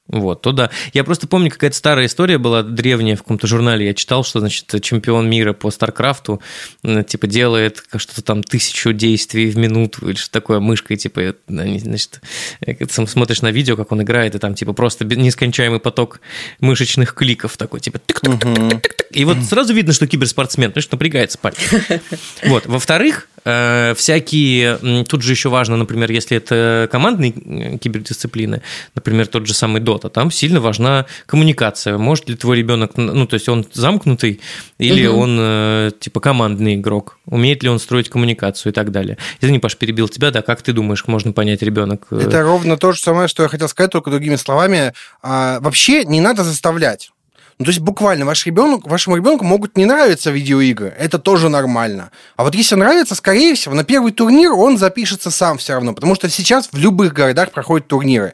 [0.09, 0.71] вот, то да.
[0.93, 3.85] Я просто помню, какая-то старая история была древняя в каком-то журнале.
[3.85, 6.41] Я читал, что, значит, чемпион мира по Старкрафту,
[6.83, 12.21] типа, делает что-то там тысячу действий в минуту или что такое мышкой, типа, значит,
[12.65, 16.21] э, смотришь на видео, как он играет, и там, типа, просто нескончаемый поток
[16.59, 18.91] мышечных кликов такой, типа, тык -тык -тык -тык -тык.
[19.11, 21.83] и вот сразу видно, что киберспортсмен, потому что напрягается пальцы.
[22.43, 22.65] Вот.
[22.65, 28.61] Во-вторых, всякие, тут же еще важно, например, если это командные э, кибердисциплины,
[28.95, 31.97] например, тот же самый Dota, там сильно важна коммуникация.
[31.97, 34.41] Может ли твой ребенок, ну, то есть он замкнутый
[34.77, 35.19] или угу.
[35.19, 39.17] он э, типа командный игрок, умеет ли он строить коммуникацию и так далее.
[39.41, 42.07] Извини, Паш, перебил тебя, да, как ты думаешь, можно понять ребенок?
[42.11, 44.93] Это ровно то же самое, что я хотел сказать, только другими словами.
[45.21, 47.11] А, вообще не надо заставлять.
[47.59, 50.93] Ну, то есть буквально ваш ребенок, вашему ребенку могут не нравиться видеоигры.
[50.97, 52.09] Это тоже нормально.
[52.37, 55.93] А вот если нравится, скорее всего, на первый турнир он запишется сам все равно.
[55.93, 58.33] Потому что сейчас в любых городах проходят турниры.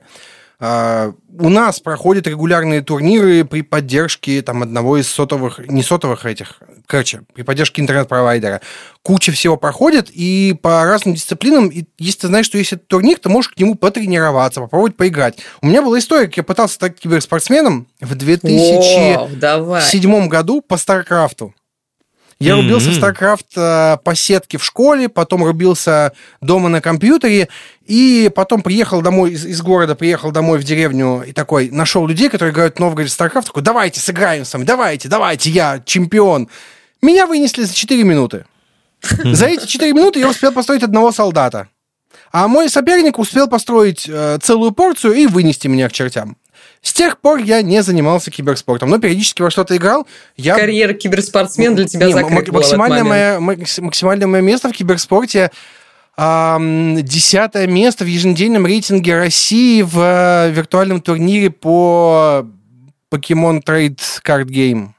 [0.59, 6.59] А, у нас проходят регулярные турниры при поддержке там, одного из сотовых, не сотовых этих,
[6.85, 8.61] короче, при поддержке интернет-провайдера.
[9.01, 13.19] Куча всего проходит, и по разным дисциплинам, и если ты знаешь, что есть этот турнир,
[13.19, 15.37] ты можешь к нему потренироваться, попробовать поиграть.
[15.61, 21.53] У меня была история, как я пытался стать киберспортсменом в 2007 О, году по Старкрафту.
[22.37, 22.55] Я mm-hmm.
[22.57, 27.47] рубился в StarCraft э, по сетке в школе, потом рубился дома на компьютере,
[27.85, 32.29] и потом приехал домой из, из города, приехал домой в деревню и такой нашел людей,
[32.29, 36.49] которые играют в Новгород StarCraft, такой, давайте сыграем с вами, давайте, давайте, я чемпион.
[37.01, 38.45] Меня вынесли за 4 минуты.
[39.23, 41.69] За эти 4 минуты я успел построить одного солдата.
[42.31, 46.35] А мой соперник успел построить э, целую порцию и вынести меня к чертям.
[46.85, 50.05] С тех пор я не занимался киберспортом, но периодически во что-то играл.
[50.37, 50.55] Я...
[50.55, 55.49] Карьера киберспортсмен для тебя Не, закрыта максимальное, мое, макс- максимальное мое место в киберспорте
[56.15, 62.45] десятое место в еженедельном рейтинге России в э, виртуальном турнире по
[63.11, 64.89] Pokemon Trade Card Game.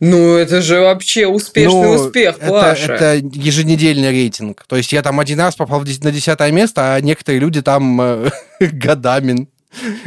[0.00, 2.92] Ну, это же вообще успешный Ну, успех, это, Паша.
[2.94, 4.64] это еженедельный рейтинг.
[4.66, 8.30] То есть я там один раз попал на десятое место, а некоторые люди там э,
[8.60, 9.46] годами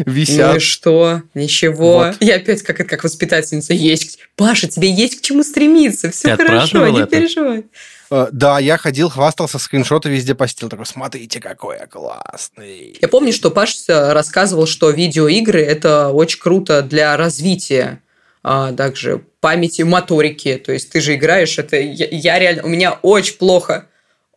[0.05, 0.51] висят.
[0.51, 1.21] Ну и что?
[1.33, 1.93] Ничего.
[1.93, 2.17] Вот.
[2.19, 3.73] Я опять как, как воспитательница.
[3.73, 4.19] Есть.
[4.35, 6.11] Паша, тебе есть к чему стремиться.
[6.11, 7.07] Все Ты хорошо, не это?
[7.07, 7.65] переживай.
[8.09, 10.69] Э, Да, я ходил, хвастался, скриншоты везде постил.
[10.69, 12.97] Такой, смотрите, какой я классный.
[13.01, 18.01] Я помню, что Паша рассказывал, что видеоигры это очень круто для развития
[18.43, 20.61] а, также памяти, моторики.
[20.63, 23.87] То есть ты же играешь, это я, я реально, у меня очень плохо,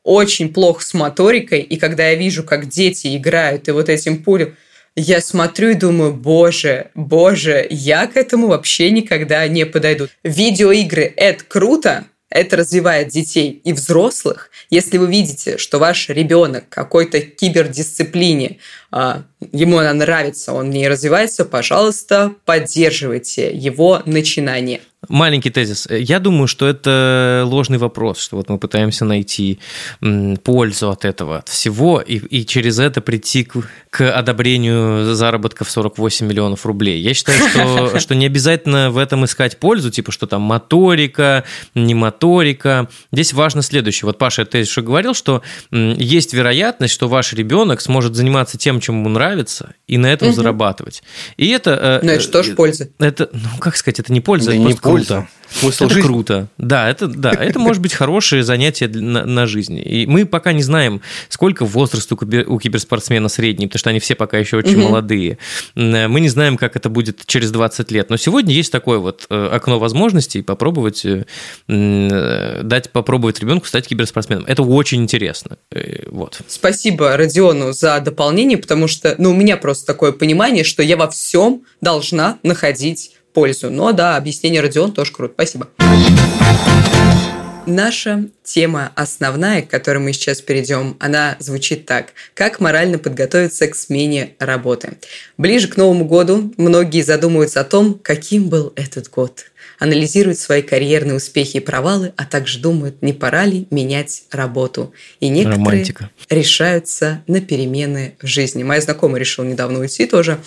[0.02, 4.56] очень плохо с моторикой, и когда я вижу, как дети играют, и вот этим пулем,
[4.96, 10.08] я смотрю и думаю, боже, боже, я к этому вообще никогда не подойду.
[10.24, 14.50] Видеоигры– это круто, это развивает детей и взрослых.
[14.70, 18.58] Если вы видите, что ваш ребенок какой-то кибердисциплине,
[18.92, 24.80] а, ему она нравится, он в ней развивается, пожалуйста, поддерживайте его начинание.
[25.10, 25.88] Маленький тезис.
[25.90, 29.58] Я думаю, что это ложный вопрос, что вот мы пытаемся найти
[30.44, 33.56] пользу от этого, от всего, и, и через это прийти к,
[33.90, 37.00] к одобрению заработка в 48 миллионов рублей.
[37.00, 41.44] Я считаю, что, что не обязательно в этом искать пользу, типа, что там моторика,
[41.74, 42.88] не моторика.
[43.12, 44.06] Здесь важно следующее.
[44.06, 45.42] Вот Паша тезис что говорил, что
[45.72, 50.36] есть вероятность, что ваш ребенок сможет заниматься тем, чем ему нравится, и на этом Мгм.
[50.36, 51.02] зарабатывать.
[51.36, 52.00] И это...
[52.02, 52.88] э, Но это что ж э, польза?
[53.00, 54.99] это, ну, как сказать, это не польза, Да это не просто польза.
[55.06, 55.28] Круто.
[55.52, 56.06] Смысл это жизни.
[56.06, 56.48] круто.
[56.58, 59.82] Да, это, да, это может быть хорошее занятие на, на жизни.
[59.82, 63.98] И мы пока не знаем, сколько возраст у, кибер- у киберспортсмена средний, потому что они
[63.98, 64.82] все пока еще очень Мгм.
[64.90, 65.38] молодые.
[65.74, 68.10] М, Мы не знаем, как это будет через 20 лет.
[68.10, 71.24] Но сегодня есть такое вот э, окно возможностей попробовать э,
[71.68, 74.44] э, дать попробовать ребенку стать киберспортсменом.
[74.46, 75.58] Это очень интересно.
[75.72, 76.40] Э, Вот.
[76.46, 81.08] Спасибо Родиону за дополнение, потому что ну, у меня просто такое понимание, что я во
[81.10, 83.70] всем должна находить пользу.
[83.70, 85.34] Но да, объяснение Родион тоже круто.
[85.34, 85.68] Спасибо.
[87.66, 92.14] Наша тема основная, к которой мы сейчас перейдем, она звучит так.
[92.34, 94.94] Как морально подготовиться к смене работы?
[95.36, 99.44] Ближе к Новому году многие задумываются о том, каким был этот год.
[99.78, 104.92] Анализируют свои карьерные успехи и провалы, а также думают, не пора ли менять работу.
[105.20, 106.10] И некоторые Романтика.
[106.28, 108.62] решаются на перемены в жизни.
[108.62, 110.38] Моя знакомая решила недавно уйти тоже.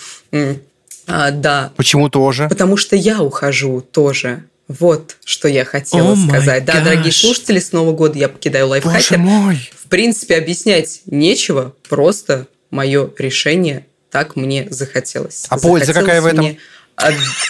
[1.07, 2.47] А, да, Почему тоже?
[2.49, 4.43] Потому что я ухожу тоже.
[4.67, 6.65] Вот что я хотела май сказать.
[6.65, 7.17] Да, дорогие гаш.
[7.17, 9.17] слушатели, с Нового года я покидаю Боже лайфхакер.
[9.17, 9.71] мой.
[9.75, 15.45] В принципе, объяснять нечего, просто мое решение так мне захотелось.
[15.49, 16.45] А польза Захотелось какая в этом?
[16.45, 16.57] мне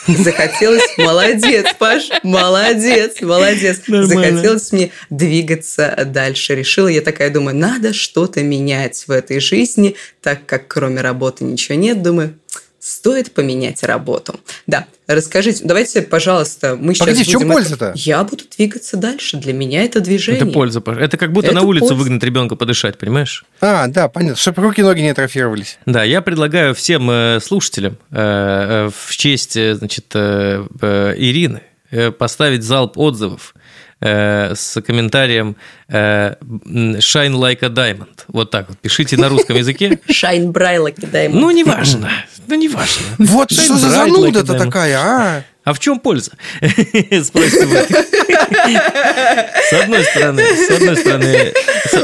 [0.08, 3.82] Захотелось, молодец, Паш, молодец, молодец.
[3.88, 4.32] Нормально.
[4.32, 6.56] Захотелось мне двигаться дальше.
[6.56, 11.78] Решила, я такая думаю, надо что-то менять в этой жизни, так как кроме работы ничего
[11.78, 12.02] нет.
[12.02, 12.38] Думаю,
[12.84, 14.38] стоит поменять работу.
[14.68, 17.94] Да, расскажите, давайте, пожалуйста, мы сейчас Погоди, в чем это- польза-то?
[17.96, 19.38] Я буду двигаться дальше.
[19.38, 20.42] Для меня это движение.
[20.42, 20.84] Это польза.
[20.86, 22.04] Это как будто Это на улицу польза.
[22.04, 23.46] выгнать ребенка подышать, понимаешь?
[23.62, 24.36] А, да, понятно.
[24.36, 25.78] Чтобы руки-ноги не атрофировались.
[25.86, 31.62] Да, я предлагаю всем э, слушателям э, э, в честь, значит, Ирины
[32.18, 33.54] поставить залп отзывов
[34.04, 35.56] э, с комментарием
[35.88, 38.20] э, «Shine like a diamond».
[38.28, 38.78] Вот так вот.
[38.80, 40.00] Пишите на русском языке.
[40.10, 41.32] Шайн Брайла кидаем.
[41.40, 42.10] Ну, неважно.
[42.48, 43.06] Ну, неважно.
[43.18, 44.66] Вот Shine что за bright like a зануда-то diamond.
[44.66, 45.44] такая, а?
[45.64, 46.32] А в чем польза?
[46.62, 47.78] Спросите вы.
[49.70, 51.54] С одной стороны, с одной стороны,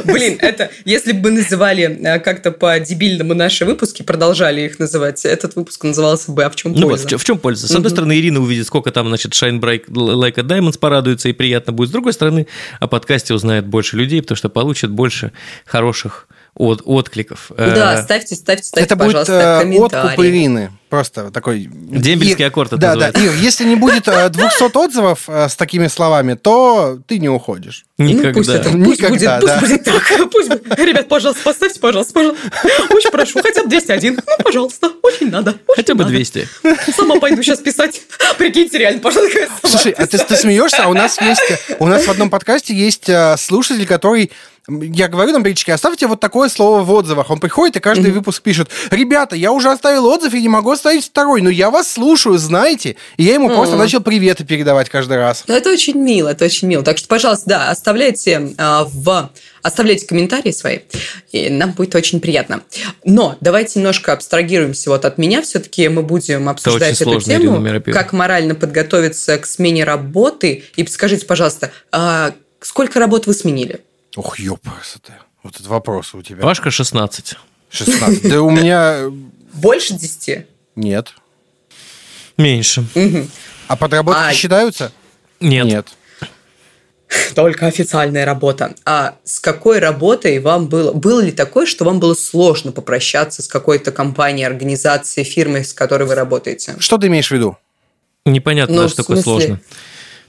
[0.06, 5.56] Блин, это если бы мы называли э, как-то по-дебильному наши выпуски, продолжали их называть, этот
[5.56, 7.18] выпуск назывался бы «А в чем Ну вот, польза?».
[7.18, 7.68] в чем польза?
[7.68, 11.34] С одной стороны, Ирина увидит, сколько там, значит, Shine Bright Like a Diamonds порадуется, и
[11.34, 11.90] приятно будет.
[11.90, 12.48] С другой стороны,
[12.80, 15.32] о подкасте узнает больше людей, потому что получит больше
[15.66, 17.52] хороших от- откликов.
[17.58, 20.06] Да, Э, ставьте, ставьте, ставьте, Это будет пожалуйста, э, комментарии.
[20.08, 20.72] откуп Ирины.
[20.90, 21.70] Просто такой...
[21.72, 23.08] Дембельский Ир- аккорд это Да, да.
[23.08, 23.22] называется.
[23.22, 27.86] Ир, если не будет э, 200 отзывов э, с такими словами, то ты не уходишь.
[28.00, 28.30] Никогда.
[28.30, 29.58] Ну, пусть это, пусть Никогда, будет, да.
[29.60, 30.32] пусть будет так.
[30.32, 30.80] Пусть будет.
[30.80, 32.42] Ребят, пожалуйста, поставьте, пожалуйста, пожалуйста.
[32.90, 34.16] Очень прошу, хотя бы 201.
[34.16, 35.52] Ну, пожалуйста, очень надо.
[35.68, 36.12] очень Хотя бы надо.
[36.12, 36.48] 200.
[36.96, 38.02] Сама пойду сейчас писать.
[38.40, 39.48] Прикиньте, реально, пожалуйста.
[39.64, 40.86] Слушай, а ты, ты смеешься?
[40.86, 41.42] А у нас есть...
[41.78, 44.32] У нас в одном подкасте есть э, слушатель, который
[44.70, 47.30] я говорю там периодически, оставьте вот такое слово в отзывах.
[47.30, 48.16] Он приходит и каждый mm-hmm.
[48.16, 51.92] выпуск пишет, ребята, я уже оставил отзыв и не могу оставить второй, но я вас
[51.92, 52.96] слушаю, знаете.
[53.18, 53.56] И я ему mm-hmm.
[53.56, 55.44] просто начал приветы передавать каждый раз.
[55.48, 56.84] Ну, это очень мило, это очень мило.
[56.84, 59.30] Так что, пожалуйста, да, оставляйте э, в
[59.62, 60.80] Оставляйте комментарии свои,
[61.32, 62.64] и нам будет очень приятно.
[63.04, 65.42] Но давайте немножко абстрагируемся вот от меня.
[65.42, 67.62] Все-таки мы будем обсуждать эту тему,
[67.92, 70.64] как морально подготовиться к смене работы.
[70.78, 73.82] И скажите, пожалуйста, а сколько работ вы сменили?
[74.16, 75.10] Ох, ёпрст,
[75.44, 76.42] вот этот вопрос у тебя.
[76.42, 77.36] Пашка 16.
[77.70, 78.30] 16.
[78.30, 79.12] Да у меня...
[79.54, 80.46] Больше 10?
[80.80, 81.14] Нет.
[82.38, 82.86] Меньше.
[83.68, 84.92] А подработки а считаются?
[85.42, 85.66] Нет.
[85.66, 85.88] Нет.
[87.36, 88.76] Только официальная работа.
[88.86, 90.94] А с какой работой вам было?
[90.94, 96.04] Было ли такое, что вам было сложно попрощаться с какой-то компанией, организацией, фирмой, с которой
[96.04, 96.76] вы работаете?
[96.80, 97.58] Что ты имеешь в виду?
[98.26, 99.60] Непонятно, ну, что такое сложно.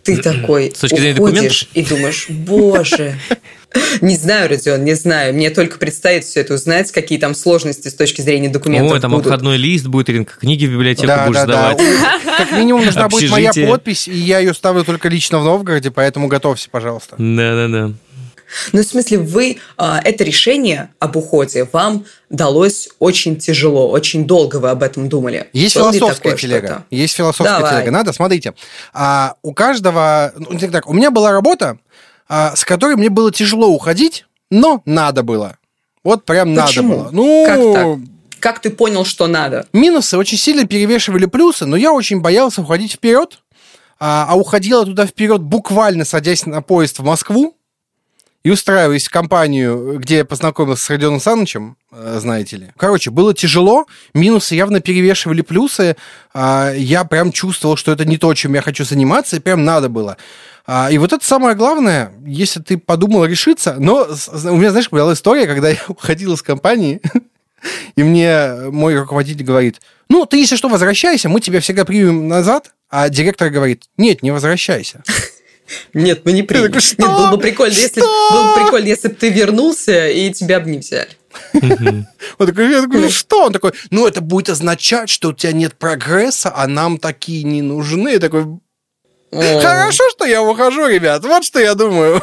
[0.03, 1.69] Ты такой С точки зрения документов?
[1.75, 3.19] и думаешь, боже,
[4.01, 5.35] не знаю, Родион, не знаю.
[5.35, 9.13] Мне только предстоит все это узнать, какие там сложности с точки зрения документов Ой, там
[9.13, 9.27] будут.
[9.27, 11.79] обходной лист будет, Иринка, книги в библиотеку да, будешь да, сдавать.
[11.79, 12.37] Да.
[12.37, 16.29] Как минимум нужна будет моя подпись, и я ее ставлю только лично в Новгороде, поэтому
[16.29, 17.17] готовься, пожалуйста.
[17.19, 17.93] Да-да-да.
[18.73, 24.57] Ну, в смысле, вы а, это решение об уходе вам далось очень тяжело, очень долго
[24.57, 25.49] вы об этом думали.
[25.53, 26.85] Есть Было философская телега.
[26.91, 27.75] Есть философская Давай.
[27.77, 27.91] телега.
[27.93, 28.55] Надо, смотрите.
[28.93, 30.33] А, у каждого...
[30.37, 31.79] Ну, так, у меня была работа,
[32.55, 35.57] с которой мне было тяжело уходить, но надо было.
[36.05, 36.89] Вот прям Почему?
[36.89, 37.11] надо было.
[37.13, 38.11] Ну, как так?
[38.39, 39.67] Как ты понял, что надо?
[39.73, 43.41] Минусы очень сильно перевешивали плюсы, но я очень боялся уходить вперед,
[43.99, 47.55] а, а уходила туда вперед буквально садясь на поезд в Москву
[48.43, 52.69] и устраиваясь в компанию, где я познакомился с Родионом Санычем, э, знаете ли.
[52.77, 55.97] Короче, было тяжело, минусы явно перевешивали плюсы,
[56.33, 59.89] а, я прям чувствовал, что это не то, чем я хочу заниматься, и прям надо
[59.89, 60.17] было.
[60.67, 64.07] А, и вот это самое главное, если ты подумал решиться, но
[64.45, 67.03] у меня, знаешь, была история, когда я уходил из компании,
[67.97, 72.73] и мне мой руководитель говорит, ну, ты, если что, возвращайся, мы тебя всегда примем назад,
[72.89, 75.03] а директор говорит, нет, не возвращайся.
[75.95, 76.43] Нет, ну не.
[76.43, 77.03] Такой, что?
[77.03, 80.71] Нет, было бы прикольно, если, было бы прикольно, если бы ты вернулся и тебя бы
[80.71, 81.11] не взяли.
[81.53, 83.47] Он такой, я такой, ну что?
[83.47, 87.63] Он такой, ну это будет означать, что у тебя нет прогресса, а нам такие не
[87.63, 88.11] нужны.
[88.11, 88.47] Я такой,
[89.33, 91.25] Хорошо, что я ухожу, ребят.
[91.25, 92.21] Вот что я думаю.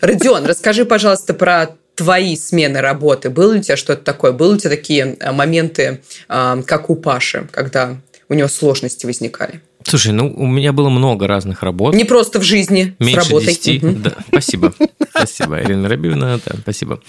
[0.00, 3.30] Родион, расскажи, пожалуйста, про твои смены работы.
[3.30, 4.32] Было ли у тебя что-то такое?
[4.32, 7.96] Были у тебя такие э, моменты, э, как у Паши, когда
[8.28, 9.60] у него сложности возникали?
[9.92, 11.94] Слушай, ну у меня было много разных работ.
[11.94, 13.48] Не просто в жизни, Меньше с работой.
[13.48, 13.92] 10, угу.
[13.98, 14.72] да, спасибо.
[15.10, 17.02] Спасибо, Ирина Рабиевна, да, спасибо.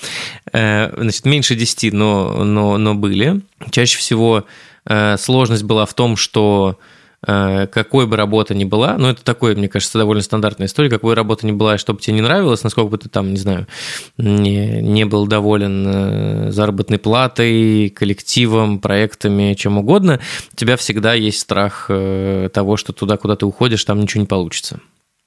[0.52, 3.40] Э, значит, меньше 10, но, но, но были.
[3.72, 4.44] Чаще всего
[5.16, 6.82] сложность была в том, что Э,
[7.26, 11.46] какой бы работа ни была, ну, это такое, мне кажется, довольно стандартная история, какой работа
[11.46, 13.68] ни была, чтобы тебе не нравилось, насколько бы ты там, не знаю,
[14.18, 20.20] не, не был доволен э, заработной платой, коллективом, проектами, чем угодно,
[20.52, 24.28] у тебя всегда есть страх э, того, что туда, куда ты уходишь, там ничего не
[24.28, 24.80] получится.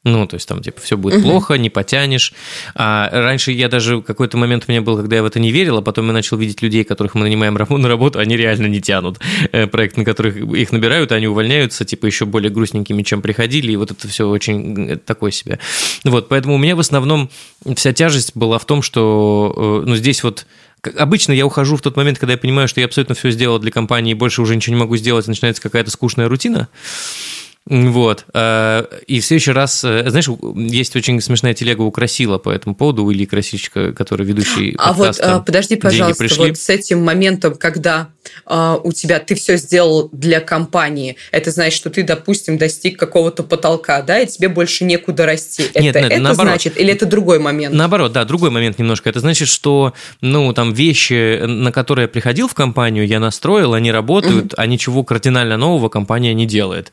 [0.07, 1.25] Ну, то есть там, типа, все будет угу.
[1.25, 2.33] плохо, не потянешь.
[2.77, 5.79] А раньше я даже, какой-то момент у меня был, когда я в это не верил,
[5.79, 9.19] а потом я начал видеть людей, которых мы нанимаем на работу, они реально не тянут.
[9.51, 13.77] Э, проект, на которых их набирают, они увольняются, типа, еще более грустненькими, чем приходили, и
[13.77, 15.59] вот это все очень э, такое себе.
[16.05, 17.29] Вот, поэтому у меня в основном
[17.75, 20.47] вся тяжесть была в том, что, э, ну, здесь вот
[20.99, 23.73] Обычно я ухожу в тот момент, когда я понимаю, что я абсолютно все сделал для
[23.73, 26.69] компании, и больше уже ничего не могу сделать, начинается какая-то скучная рутина.
[27.69, 28.27] Вот.
[28.33, 32.77] Э, и в следующий раз, э, знаешь, есть очень смешная телега у Красила по этому
[32.77, 37.57] поводу, у Ильи Красильщика, который ведущий А вот, э, подожди, пожалуйста, вот с этим моментом,
[37.57, 38.09] когда
[38.47, 44.03] у тебя ты все сделал для компании, это значит, что ты, допустим, достиг какого-то потолка,
[44.03, 45.63] да, и тебе больше некуда расти.
[45.75, 46.51] Нет, это, нет, это наоборот.
[46.51, 47.75] значит, или это другой момент?
[47.75, 49.09] Наоборот, да, другой момент немножко.
[49.09, 53.93] Это значит, что, ну, там, вещи, на которые я приходил в компанию, я настроил, они
[53.93, 54.55] работают, угу.
[54.57, 56.93] а ничего кардинально нового компания не делает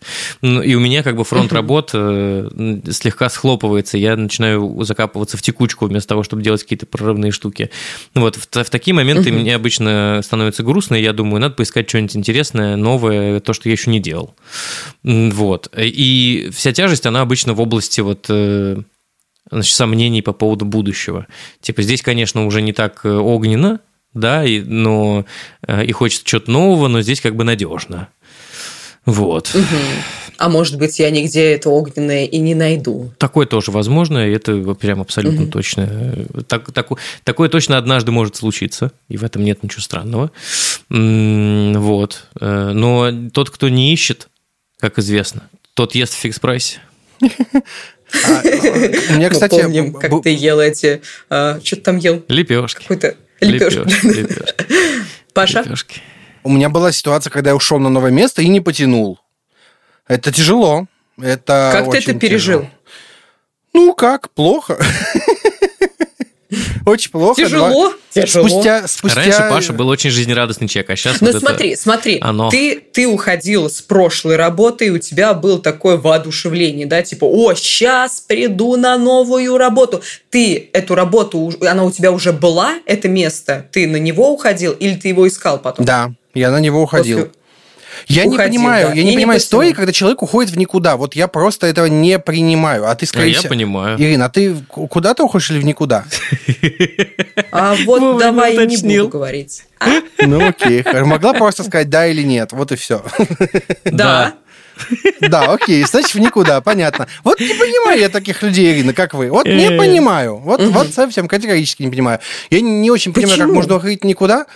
[0.64, 5.86] и у меня как бы фронт работ э, слегка схлопывается, я начинаю закапываться в текучку
[5.86, 7.70] вместо того, чтобы делать какие-то прорывные штуки.
[8.14, 12.16] Вот в, в такие моменты мне обычно становится грустно, и я думаю, надо поискать что-нибудь
[12.16, 14.36] интересное, новое, то, что я еще не делал.
[15.04, 15.70] Вот.
[15.78, 18.78] И вся тяжесть, она обычно в области вот э,
[19.52, 21.28] значит, сомнений по поводу будущего.
[21.62, 23.80] Типа здесь, конечно, уже не так э, огненно,
[24.14, 25.26] да, и, но
[25.68, 28.10] и хочется чего-то нового, но здесь как бы надежно.
[29.06, 29.52] Вот.
[29.54, 29.64] Угу.
[30.44, 33.14] А может быть, я нигде это огненное и не найду.
[33.18, 35.52] Такое тоже возможно, и это прям абсолютно угу.
[35.52, 36.28] точно.
[36.50, 36.90] Так, так,
[37.24, 40.32] такое точно однажды может случиться, и в этом нет ничего странного.
[40.90, 42.28] Вот.
[42.42, 44.28] Э, но тот, кто не ищет,
[44.82, 45.44] как известно,
[45.76, 46.80] тот ест в фикс-прайсе.
[47.22, 47.28] А,
[48.44, 51.02] у меня, Мы кстати, помним, б- как ты ел эти...
[51.30, 52.22] а, Что ты там ел?
[52.28, 52.82] Лепешки.
[52.82, 54.06] Какой-то лепешки.
[54.06, 54.54] Лепешки.
[55.34, 55.62] Паша?
[55.62, 56.02] Лепешки.
[56.44, 59.23] у меня была ситуация, когда я ушел на новое место и не потянул.
[60.08, 60.88] Это тяжело.
[61.22, 62.60] Это Как ты это пережил?
[62.62, 62.72] тяжело.
[63.74, 64.78] Ну как, плохо.
[66.86, 67.42] Очень плохо.
[67.42, 67.70] Тяжело?
[67.70, 68.48] Два- Тяжело.
[68.48, 69.16] Спустя, спустя...
[69.22, 72.50] Раньше Паша был очень жизнерадостный человек, а сейчас Ну вот это- смотри, смотри, оно.
[72.52, 77.56] ты, ты уходил с прошлой работы, и у тебя было такое воодушевление, да, типа, о,
[77.56, 80.04] сейчас приду на новую работу.
[80.30, 84.94] Ты эту работу, она у тебя уже была, это место, ты на него уходил или
[84.96, 85.86] ты его искал потом?
[85.88, 87.18] Да, я на него уходил.
[87.20, 87.32] После-
[88.08, 90.98] Я не Уходил, понимаю, да, я не не понимаю истории, когда человек уходит в никуда.
[90.98, 92.88] Вот я просто этого не принимаю.
[92.90, 93.50] А ты, А скорее я всего...
[93.50, 93.98] понимаю.
[94.02, 96.06] Ирина, а ты куда ты уходишь или в никуда?
[97.52, 99.64] А вот давай не буду говорить.
[99.80, 100.02] А?
[100.26, 100.84] Ну окей.
[101.04, 102.52] Могла просто сказать да или нет.
[102.52, 103.04] Вот и все.
[103.86, 104.34] Да.
[105.22, 107.08] Да, окей, значит, в никуда, понятно.
[107.24, 109.30] Вот не понимаю я таких людей, Ирина, как вы.
[109.30, 109.78] Вот не Э.
[109.78, 110.38] понимаю.
[110.38, 112.20] Вот, вот совсем категорически не понимаю.
[112.50, 114.48] Я не, не очень понимаю, как можно уходить никуда.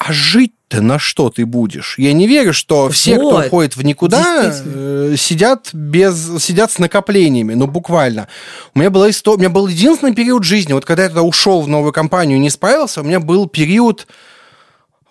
[0.00, 1.96] А жить-то на что ты будешь?
[1.98, 6.78] Я не верю, что все, кто Вот, уходит в никуда, э, сидят без сидят с
[6.78, 8.26] накоплениями, ну буквально.
[8.74, 11.60] У меня была история, у меня был единственный период жизни, вот когда я туда ушел
[11.60, 14.06] в новую компанию и не справился, у меня был период,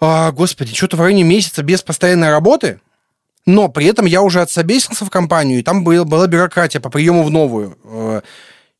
[0.02, 2.82] а, господи, что-то в районе месяца без постоянной работы,
[3.46, 7.24] но при этом я уже отсобесился в компанию, и там был, была бюрократия по приему
[7.24, 7.78] в новую.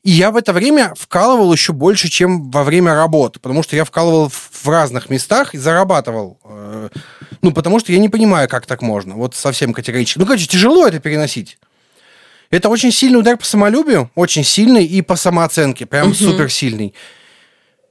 [0.04, 3.84] И я в это время вкалывал еще больше, чем во время работы, потому что я
[3.84, 6.40] вкалывал в разных местах и зарабатывал.
[6.46, 6.90] Э,
[7.42, 9.16] Ну, потому что я не понимаю, как так можно.
[9.16, 10.20] Вот совсем категорически.
[10.20, 11.58] Ну, короче, тяжело это переносить.
[12.50, 16.94] Это очень сильный удар по самолюбию, очень сильный, и по самооценке, прям суперсильный.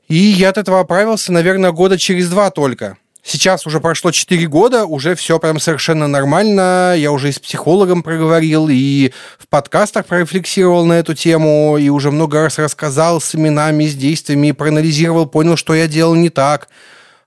[0.09, 2.97] И я от этого оправился, наверное, года через два только.
[3.29, 6.95] Сейчас уже прошло 4 года, уже все прям совершенно нормально.
[6.97, 12.11] Я уже и с психологом проговорил, и в подкастах прорефлексировал на эту тему, и уже
[12.11, 16.69] много раз рассказал с именами, с действиями, проанализировал, понял, что я делал не так.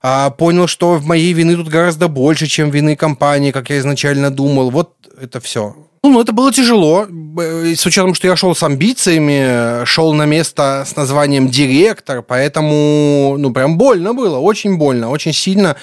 [0.01, 4.31] А понял, что в моей вины тут гораздо больше, чем вины компании, как я изначально
[4.31, 4.71] думал.
[4.71, 5.75] Вот это все.
[6.03, 10.83] Ну, это было тяжело, б- с учетом, что я шел с амбициями, шел на место
[10.87, 15.75] с названием директор, поэтому, ну, прям больно было, очень больно, очень сильно,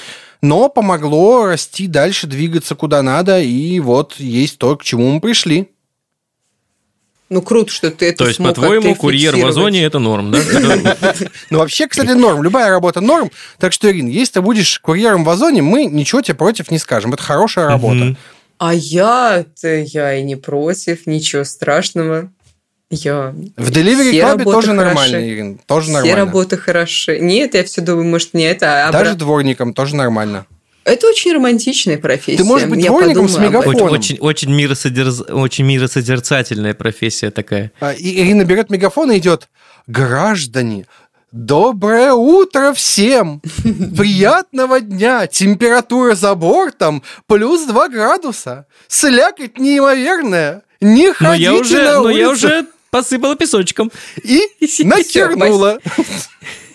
[0.43, 5.71] но помогло расти дальше, двигаться куда надо, и вот есть то, к чему мы пришли.
[7.31, 9.47] Ну, круто, что ты это То есть, по-твоему, курьер в.
[9.47, 10.41] Озоне– это норм, да?
[11.51, 15.31] Ну, вообще, кстати, норм, любая работа норм, так что, Ирин, если ты будешь курьером в
[15.31, 18.17] Озоне, мы ничего тебе против не скажем, это хорошая работа.
[18.59, 22.31] А я-то, я и не против, ничего страшного.
[22.91, 23.35] Я...
[23.57, 24.73] В Delivery Все Club тоже хороши.
[24.73, 26.17] нормально, Ирин, тоже Все нормально.
[26.17, 27.19] работы хороши.
[27.21, 30.47] Нет, я все думаю, может, не это, а Даже обра- дворником тоже нормально.
[30.85, 32.39] Это очень романтичная профессия.
[32.39, 33.91] Ты можешь быть Я дворником с мегафоном.
[33.93, 37.73] Очень, очень, очень, миросодерз- очень миросозерцательная профессия такая.
[37.79, 39.49] А, и Ирина берет мегафон и идет,
[39.87, 40.87] граждане,
[41.33, 43.41] доброе утро всем,
[43.97, 51.61] приятного дня, температура за бортом плюс 2 градуса, слякоть неимоверная, не Но ходите Ну, я
[51.61, 52.47] уже, на но я улицу».
[52.47, 53.91] уже посыпала песочком.
[54.23, 55.79] И Всё, накернула.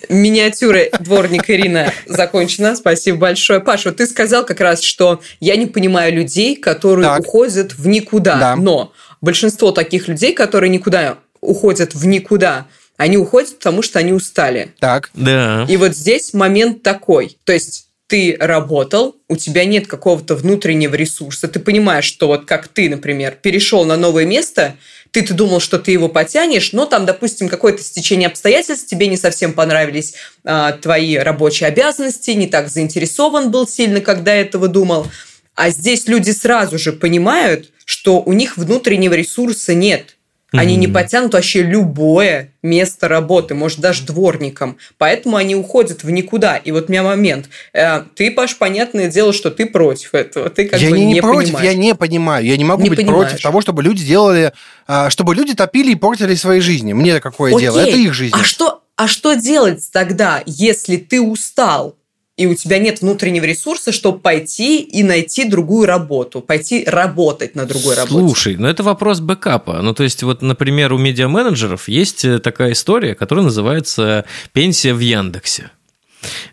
[0.09, 2.75] Миниатюра дворник Ирина закончена.
[2.75, 3.61] Спасибо большое.
[3.61, 7.21] Паша, вот ты сказал как раз, что я не понимаю людей, которые Так.
[7.21, 8.35] уходят в никуда.
[8.37, 8.55] Да.
[8.57, 8.91] Но
[9.21, 12.67] большинство таких людей, которые никуда уходят в никуда,
[12.97, 14.73] они уходят, потому что они устали.
[14.79, 15.65] Так, Да.
[15.69, 17.37] И вот здесь момент такой.
[17.43, 22.67] То есть ты работал, у тебя нет какого-то внутреннего ресурса, ты понимаешь, что вот как
[22.67, 24.75] ты, например, перешел на новое место,
[25.09, 29.53] ты-то думал, что ты его потянешь, но там, допустим, какое-то стечение обстоятельств, тебе не совсем
[29.53, 35.07] понравились а, твои рабочие обязанности, не так заинтересован был сильно, когда этого думал.
[35.55, 40.17] А здесь люди сразу же понимают, что у них внутреннего ресурса нет.
[40.53, 44.77] Они не потянут вообще любое место работы, может, даже дворником.
[44.97, 46.57] Поэтому они уходят в никуда.
[46.57, 47.49] И вот у меня момент.
[47.73, 50.49] Э, Ты, Паш, понятное дело, что ты против этого.
[50.49, 51.65] Ты как я бы не, не, против, понимаешь.
[51.65, 52.45] я не понимаю.
[52.45, 53.29] Я не могу Не быть понимаешь.
[53.29, 54.53] против того, чтобы люди делали,
[54.87, 56.93] а, чтобы люди топили и портили свои жизни.
[56.93, 57.81] Мне какое дело?
[57.81, 57.91] Окей.
[57.91, 58.35] Это их жизнь.
[58.39, 61.97] А что, а что делать тогда, если ты устал?
[62.35, 67.65] И у тебя нет внутреннего ресурса, чтобы пойти и найти другую работу, пойти работать на
[67.65, 68.13] другой работе.
[68.13, 69.81] Слушай, ну это вопрос бэкапа.
[69.83, 74.99] Ну, то есть, вот, например, у медиа-менеджеров есть э, такая история, которая называется «Пенсия в
[74.99, 75.69] Яндексе».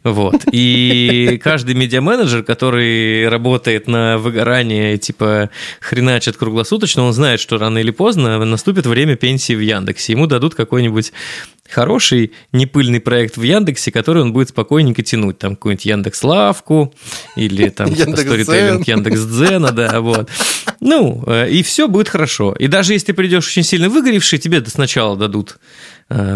[0.04, 0.42] Вот.
[0.52, 5.50] И каждый медиа-менеджер, который работает на выгорание, типа
[5.80, 10.12] хреначит круглосуточно, он знает, что рано или поздно наступит время пенсии в Яндексе.
[10.12, 11.12] Ему дадут какой-нибудь
[11.70, 15.38] хороший, непыльный проект в Яндексе, который он будет спокойненько тянуть.
[15.38, 16.92] Там какую-нибудь Яндекс Лавку
[17.36, 20.28] или там сторителлинг Яндекс Дзена, да, вот.
[20.80, 22.52] Ну, э, и все будет хорошо.
[22.58, 25.58] И даже если ты придешь очень сильно выгоревший, тебе сначала дадут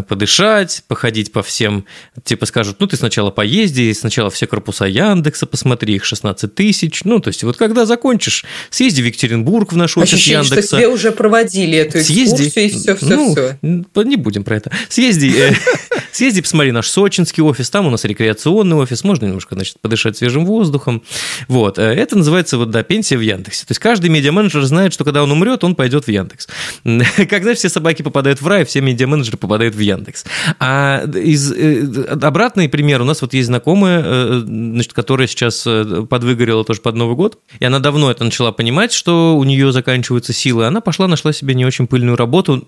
[0.08, 1.84] подышать, походить по всем,
[2.22, 7.20] типа скажут, ну ты сначала поезди, сначала все корпуса Яндекса посмотри, их 16 тысяч, ну
[7.20, 10.66] то есть вот когда закончишь, съезди в Екатеринбург в наш офис Ощущение, Яндекса.
[10.66, 14.04] что тебе уже проводили эту съезди, экскурсию и все, все, ну, все.
[14.04, 14.70] Не будем про это.
[14.88, 15.54] Съезди, э,
[16.12, 20.46] съезди, посмотри наш сочинский офис, там у нас рекреационный офис, можно немножко, значит, подышать свежим
[20.46, 21.02] воздухом.
[21.48, 23.66] Вот, э, это называется вот, да, пенсия в Яндексе.
[23.66, 26.48] То есть каждый медиаменеджер знает, что когда он умрет, он пойдет в Яндекс.
[27.28, 30.24] Когда все собаки попадают в рай, все медиаменеджеры попадают попадает в Яндекс.
[30.58, 36.06] А из э, обратный пример у нас вот есть знакомая, э, значит, которая сейчас э,
[36.08, 40.32] подвыгорела тоже под Новый год, и она давно это начала понимать, что у нее заканчиваются
[40.32, 40.66] силы.
[40.66, 42.64] Она пошла, нашла себе не очень пыльную работу,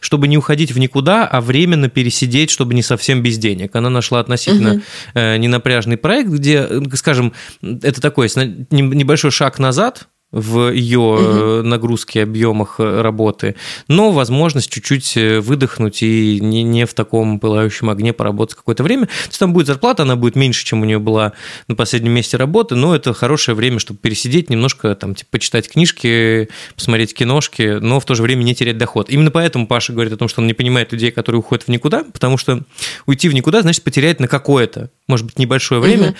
[0.00, 3.74] чтобы не уходить в никуда, а временно пересидеть, чтобы не совсем без денег.
[3.76, 4.82] Она нашла относительно угу.
[5.14, 7.32] ненапряжный проект, где, скажем,
[7.62, 8.28] это такой
[8.70, 11.62] небольшой шаг назад, в ее угу.
[11.66, 13.56] нагрузке, объемах э, работы,
[13.88, 19.06] но возможность чуть-чуть э, выдохнуть и не, не в таком пылающем огне поработать какое-то время.
[19.06, 21.32] То есть там будет зарплата, она будет меньше, чем у нее была
[21.66, 26.50] на последнем месте работы, но это хорошее время, чтобы пересидеть, немножко там, типа, почитать книжки,
[26.74, 29.08] посмотреть киношки, но в то же время не терять доход.
[29.08, 32.04] Именно поэтому Паша говорит о том, что он не понимает людей, которые уходят в никуда,
[32.04, 32.64] потому что
[33.06, 36.14] уйти в никуда значит потерять на какое-то, может быть, небольшое время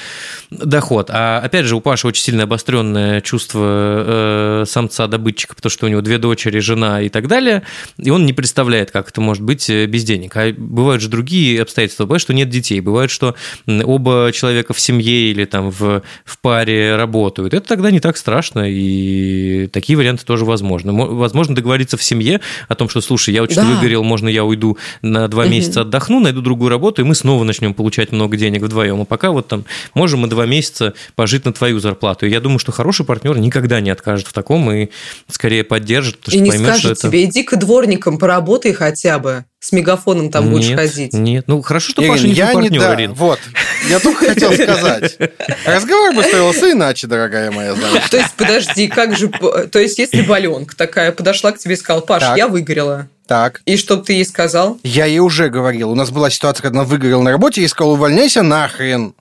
[0.50, 0.64] угу.
[0.64, 1.10] доход.
[1.10, 6.00] А опять же, у Паши очень сильно обостренное чувство э, самца-добытчика, потому что у него
[6.00, 7.62] две дочери, жена и так далее,
[7.98, 10.36] и он не представляет, как это может быть э, без денег.
[10.36, 12.04] А бывают же другие обстоятельства.
[12.04, 13.34] Бывает, что нет детей, бывает, что
[13.66, 17.54] оба человека в семье или там в, в паре работают.
[17.54, 20.92] Это тогда не так страшно, и такие варианты тоже возможны.
[20.92, 23.64] Возможно договориться в семье о том, что, слушай, я очень да.
[23.64, 27.74] выгорел, можно я уйду на два месяца отдохну, найду другую работу, и мы снова начнем
[27.74, 29.00] получать много денег вдвоем.
[29.00, 32.26] А пока вот там можем мы два месяца пожить на твою зарплату.
[32.26, 34.88] И я думаю, что хороший партнер никогда не откажет в таком и
[35.28, 37.30] скорее поддержит, потому что и не поймет, скажет что тебе, это...
[37.30, 39.44] иди к дворникам, поработай хотя бы.
[39.60, 41.12] С мегафоном там нет, будешь ходить.
[41.12, 43.12] Нет, ну хорошо, что Ирин, Паша не я партнер, не, да, Ирин.
[43.12, 43.40] Вот,
[43.88, 45.18] я только хотел сказать.
[45.66, 47.74] Разговор бы строился иначе, дорогая моя.
[48.08, 49.28] То есть, подожди, как же...
[49.28, 53.08] То есть, если Баленка такая подошла к тебе и сказала, Паш, я выгорела.
[53.26, 53.60] Так.
[53.66, 54.78] И что ты ей сказал?
[54.82, 55.90] Я ей уже говорил.
[55.90, 59.14] У нас была ситуация, когда она выгорела на работе, и сказал, увольняйся нахрен.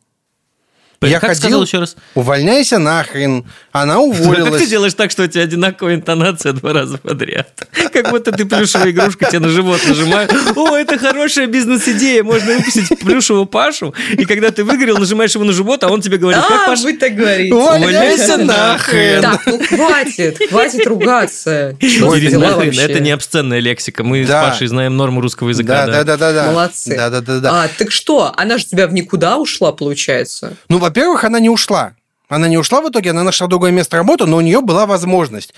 [1.02, 1.96] Я как ходил, сказал еще раз?
[2.16, 3.46] Увольняйся нахрен.
[3.72, 4.50] Она уволилась.
[4.50, 7.68] Как ты делаешь так, что у тебя одинаковая интонация два раза подряд?
[7.94, 10.28] Как будто ты плюшевая игрушка, тебе на живот нажимаю.
[10.56, 15.54] О, это хорошая бизнес-идея, можно выпустить плюшевого Пашу, и когда ты выиграл, нажимаешь его на
[15.54, 16.84] живот, а он тебе говорит, как а, Паша?
[16.84, 17.54] вы так говорите.
[17.54, 19.22] Увольняйся нахрен.
[19.22, 21.78] Так, ну хватит, хватит ругаться.
[21.80, 25.86] Это не обсценная лексика, мы с Пашей знаем норму русского языка.
[25.86, 26.52] Да, да, да, да.
[26.52, 26.96] Молодцы.
[26.96, 27.64] Да, да, да, да.
[27.64, 30.58] А, так что, она же тебя в никуда ушла, получается?
[30.70, 31.94] Ну, во-первых, она не ушла.
[32.30, 35.54] Она не ушла в итоге, она нашла другое место работы, но у нее была возможность.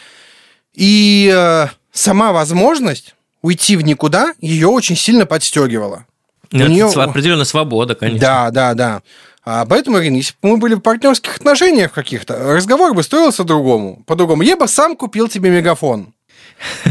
[0.74, 6.06] И э, сама возможность уйти в никуда ее очень сильно подстегивала.
[6.52, 8.20] Ну, у нее определенная свобода, конечно.
[8.20, 9.02] Да, да, да.
[9.46, 14.04] А поэтому, Ирина, если бы мы были в партнерских отношениях каких-то, разговор бы строился другому,
[14.06, 14.42] по-другому.
[14.42, 16.14] Я бы сам купил тебе мегафон.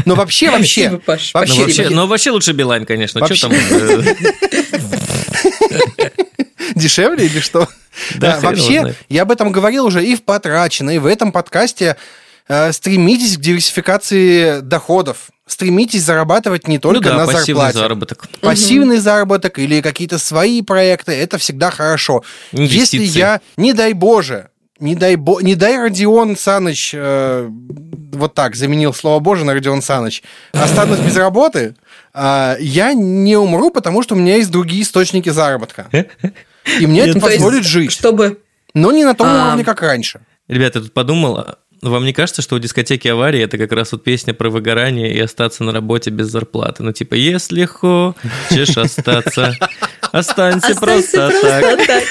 [0.05, 0.99] Но вообще, вообще...
[1.33, 3.25] вообще, но вообще лучше Билайн, конечно.
[3.25, 3.57] Что там?
[6.79, 7.67] Дешевле или что?
[8.15, 11.97] Да, вообще, я об этом говорил уже и в потрачено, и в этом подкасте.
[12.47, 15.29] Э, стремитесь к диверсификации доходов.
[15.45, 17.77] Стремитесь зарабатывать не только ну да, на пассивный зарплате.
[17.77, 18.27] заработок.
[18.41, 19.03] Пассивный угу.
[19.03, 22.23] заработок или какие-то свои проекты, это всегда хорошо.
[22.51, 23.01] Инвестиции.
[23.01, 24.49] Если я, не дай боже,
[24.79, 25.41] не дай, бо...
[25.41, 27.49] не дай Родион Саныч, э,
[28.13, 30.23] вот так, заменил слово Боже на Родион Саныч,
[30.53, 31.75] останусь без работы,
[32.13, 35.87] э, я не умру, потому что у меня есть другие источники заработка.
[36.79, 37.91] И мне это позволит жить.
[37.91, 38.41] Чтобы...
[38.73, 39.47] Но не на том а...
[39.47, 40.21] уровне, как раньше.
[40.47, 44.03] Ребята, я тут подумал, вам не кажется, что у дискотеки аварии это как раз вот
[44.03, 46.83] песня про выгорание и остаться на работе без зарплаты?
[46.83, 49.55] Ну, типа, если хочешь остаться,
[50.11, 52.03] останься, просто, так.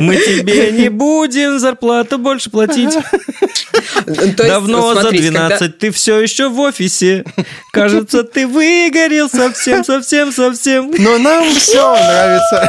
[0.00, 2.94] Мы тебе не будем зарплату больше платить.
[4.36, 7.24] Давно за 12 ты все еще в офисе.
[7.72, 10.92] Кажется, ты выгорел совсем, совсем, совсем.
[10.98, 12.68] Но нам все нравится.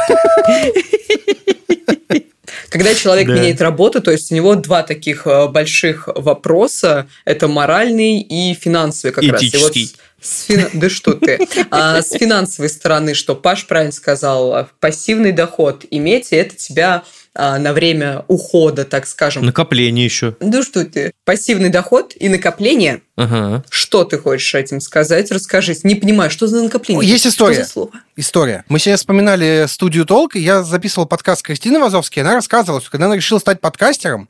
[2.70, 3.34] Когда человек да.
[3.34, 7.08] меняет работу, то есть у него два таких э, больших вопроса.
[7.24, 9.58] Это моральный и финансовый как Этический.
[9.58, 9.76] раз.
[9.76, 10.68] И вот с фин...
[10.74, 11.48] Да что ты.
[11.70, 17.02] А с финансовой стороны, что Паш правильно сказал, пассивный доход иметь, и это тебя
[17.34, 19.44] на время ухода, так скажем.
[19.44, 20.36] Накопление еще.
[20.40, 23.02] Ну что ты, пассивный доход и накопление.
[23.16, 23.62] Ага.
[23.70, 25.30] Что ты хочешь этим сказать?
[25.30, 25.76] Расскажи.
[25.84, 27.08] Не понимаю, что за накопление?
[27.08, 27.54] Есть история.
[27.54, 27.90] Что за слово?
[28.16, 28.64] История.
[28.68, 32.90] Мы сегодня вспоминали студию Толк, и я записывал подкаст Кристины Вазовской, и она рассказывала, что
[32.90, 34.28] когда она решила стать подкастером,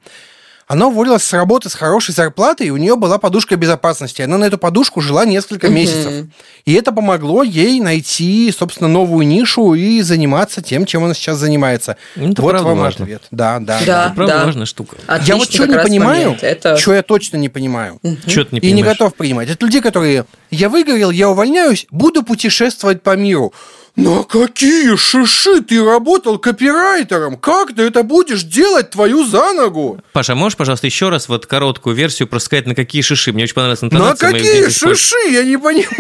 [0.71, 4.23] она уволилась с работы с хорошей зарплатой, и у нее была подушка безопасности.
[4.23, 5.75] Она на эту подушку жила несколько Мгм.
[5.75, 6.27] месяцев.
[6.65, 11.97] И это помогло ей найти, собственно, новую нишу и заниматься тем, чем она сейчас занимается.
[12.15, 13.05] Ну, это вот правда вам важно.
[13.05, 13.23] ответ.
[13.33, 13.81] Да, да.
[13.85, 14.07] Да.
[14.07, 14.99] Это правда важная штука.
[15.25, 16.45] Я вот что не понимаю, момент.
[16.45, 16.77] Это...
[16.77, 17.99] что я точно не понимаю.
[18.29, 18.97] Чего ты не и не понимаешь?
[18.97, 19.51] готов принимать.
[19.51, 23.53] Это люди, которые я выгорел, я увольняюсь, буду путешествовать по миру.
[23.97, 27.37] На какие шиши ты работал копирайтером?
[27.37, 30.01] Как ты это будешь делать твою за ногу?
[30.13, 33.33] Паша, можешь, пожалуйста, еще раз вот короткую версию просто сказать, на какие шиши?
[33.33, 34.31] Мне очень понравилась На интонация.
[34.31, 35.17] её какие шиши?
[35.31, 35.91] Я не понимаю.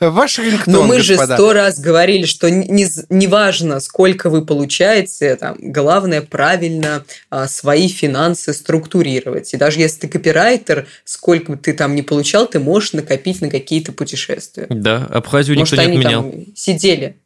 [0.00, 5.38] Ваш рингтон, Но мы же сто раз говорили, что не, не важно, сколько вы получаете,
[5.58, 9.52] главное правильно а, свои финансы структурировать.
[9.54, 13.50] И даже если ты копирайтер, сколько бы ты там не получал, ты можешь накопить на
[13.50, 14.66] какие-то путешествия.
[14.68, 16.22] Да, Абхазию Может, никто не они отменял.
[16.30, 17.16] там сидели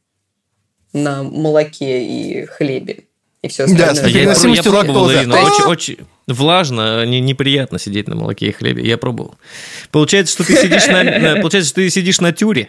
[0.92, 3.04] на молоке и хлебе
[3.42, 4.34] и все Да, остальное.
[4.34, 5.20] с Я, я пробовал, лактозы.
[5.22, 5.44] Ирина, А!
[5.44, 8.86] очень, очень влажно, не- неприятно сидеть на молоке и хлебе.
[8.86, 9.34] Я пробовал.
[9.90, 12.68] Получается, что ты сидишь на, на- получается, что ты сидишь на тюре.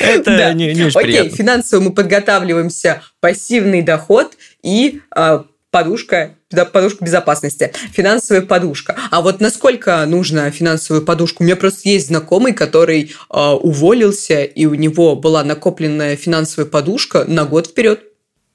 [0.00, 0.52] Это Да.
[0.52, 1.36] не, не очень Окей, приятно.
[1.36, 8.96] финансово мы подготавливаемся пассивный доход и а, подушка, да, подушка безопасности, финансовая подушка.
[9.10, 11.42] А вот насколько нужно финансовую подушку?
[11.42, 17.24] У меня просто есть знакомый, который а, уволился, и у него была накопленная финансовая подушка
[17.26, 18.02] на год вперед.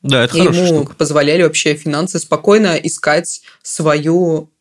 [0.02, 0.96] Да, это И хорошая ему штука.
[0.96, 4.52] позволяли вообще финансы спокойно искать свою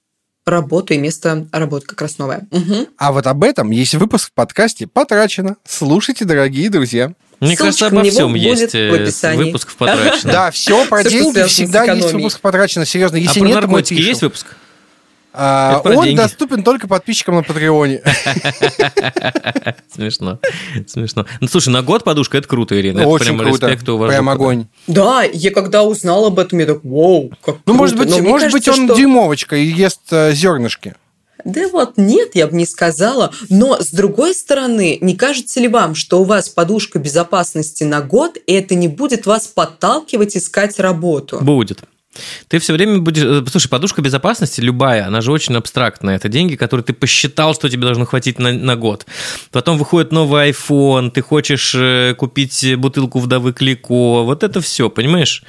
[0.46, 2.46] работу и место работы как раз новое.
[2.50, 2.86] Мгм.
[2.96, 5.56] А вот об этом есть выпуск в подкасте «Потрачено».
[5.66, 7.12] Слушайте, дорогие друзья.
[7.46, 9.44] Мне ссылочка кажется, обо всем будет есть в э, описании.
[9.44, 10.32] выпуск в потрачено.
[10.32, 13.18] Да, все про деньги всегда есть выпуск потрачено, серьезно.
[13.18, 14.46] А Если про нет, то мы наркотики есть выпуск?
[15.36, 16.16] А, он деньги.
[16.16, 18.02] доступен только подписчикам на Патреоне.
[19.92, 20.38] Смешно.
[20.86, 21.26] Смешно.
[21.40, 23.00] Ну, слушай, на год подушка– это круто, Ирина.
[23.00, 23.66] Это Очень прям круто.
[23.66, 23.84] респект.
[23.84, 24.66] Прям огонь.
[24.86, 28.14] Да, я когда узнал об этом, я так, вау, как Ну, может круто».
[28.14, 30.94] быть, может быть, он что- дюймовочка и ест э, зернышки.
[31.44, 33.32] Да вот нет, я бы не сказала.
[33.50, 38.36] Но, с другой стороны, не кажется ли вам, что у вас подушка безопасности на год,
[38.46, 41.38] и это не будет вас подталкивать искать работу?
[41.40, 41.84] Будет.
[42.48, 43.24] Ты все время будешь...
[43.24, 46.16] э, Слушай, подушка безопасности любая, она же очень абстрактная.
[46.16, 49.06] Это деньги, которые ты посчитал, что тебе должно хватить на, на год.
[49.50, 54.22] Потом выходит новый iPhone, ты хочешь э, купить бутылку вдовы Клико.
[54.22, 55.42] Вот это все, понимаешь?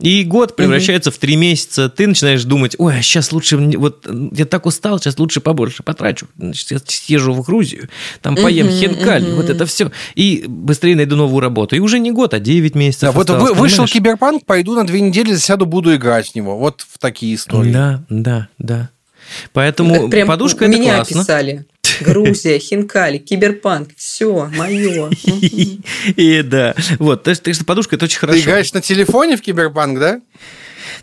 [0.00, 1.88] И год превращается в три месяца.
[1.88, 3.56] Ты начинаешь думать, ой, а сейчас лучше...
[3.56, 6.26] Вот я так устал, сейчас лучше побольше потрачу.
[6.36, 7.88] Значит, я съезжу в Грузию,
[8.20, 9.36] там поем Мгм, хинкаль, мгм.
[9.36, 9.90] вот это все.
[10.14, 11.76] И быстрее найду новую работу.
[11.76, 14.86] И уже не год, а 9 месяцев Да, вот осталось, вы- вышел киберпанк, пойду на
[14.86, 16.58] две недели, засяду, буду играть в него.
[16.58, 17.72] Вот в такие истории.
[17.72, 18.90] Да, да, да.
[19.52, 21.20] Поэтому Это прям подушка это меня классно.
[21.20, 21.64] описали.
[22.00, 25.10] Грузия, Хинкали, Киберпанк, все, мое.
[26.16, 28.40] И да, вот, что так что подушка это очень Ты хорошо.
[28.40, 30.20] играешь на телефоне в киберпанк, да?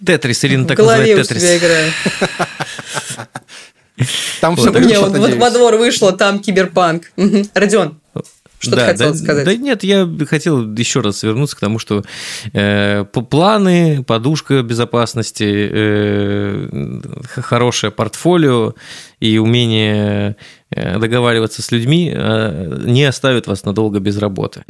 [0.06, 1.44] Тетрис, Ирина В так называет Тетрис.
[1.58, 1.94] играет.
[4.42, 7.12] Там Вот, все вот, вот во двор вышло, там Киберпанк.
[7.54, 8.01] Родион,
[8.62, 9.46] что ты Да, хотел да, сказать?
[9.46, 12.04] Да нет, я хотел еще раз вернуться к тому, что
[12.54, 17.02] э, планы, подушка безопасности, э,
[17.42, 18.76] хорошее портфолио
[19.20, 20.36] и умение
[20.70, 24.64] э, договариваться с людьми э, не оставят вас надолго без работы.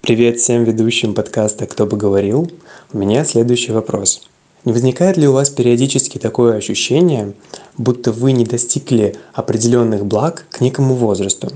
[0.00, 2.50] Привет всем ведущим подкаста «Кто бы говорил?».
[2.92, 4.26] У меня следующий вопрос.
[4.68, 7.32] Не возникает ли у вас периодически такое ощущение,
[7.78, 11.50] будто вы не достигли определенных благ к некому возрасту?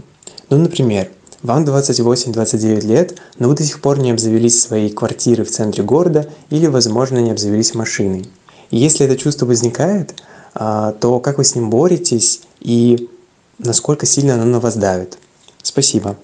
[0.48, 1.10] Ну, например,
[1.42, 6.30] вам 28-29 лет, но вы до сих пор не обзавелись своей квартирой в центре города
[6.48, 8.30] или, возможно, не обзавелись машиной.
[8.70, 10.14] И если это чувство возникает,
[10.54, 13.10] а, то как вы с ним боретесь и
[13.58, 15.18] насколько сильно оно на вас давит?
[15.62, 16.16] Спасибо.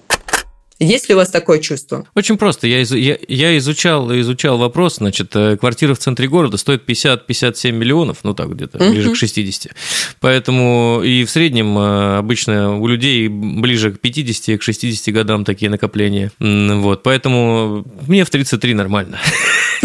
[0.79, 2.07] Есть ли у вас такое чувство?
[2.15, 2.65] Очень просто.
[2.67, 4.95] Я, изу- я, я изучал, изучал вопрос.
[4.95, 8.91] Значит, э, квартира в центре города стоит 50-57 миллионов, ну так где-то, Мгм.
[8.93, 9.73] ближе к 60.
[10.21, 15.69] Поэтому и в среднем э, обычно у людей ближе к 50, к 60 годам такие
[15.69, 16.31] накопления.
[16.39, 19.19] Вот, поэтому мне в 33 нормально.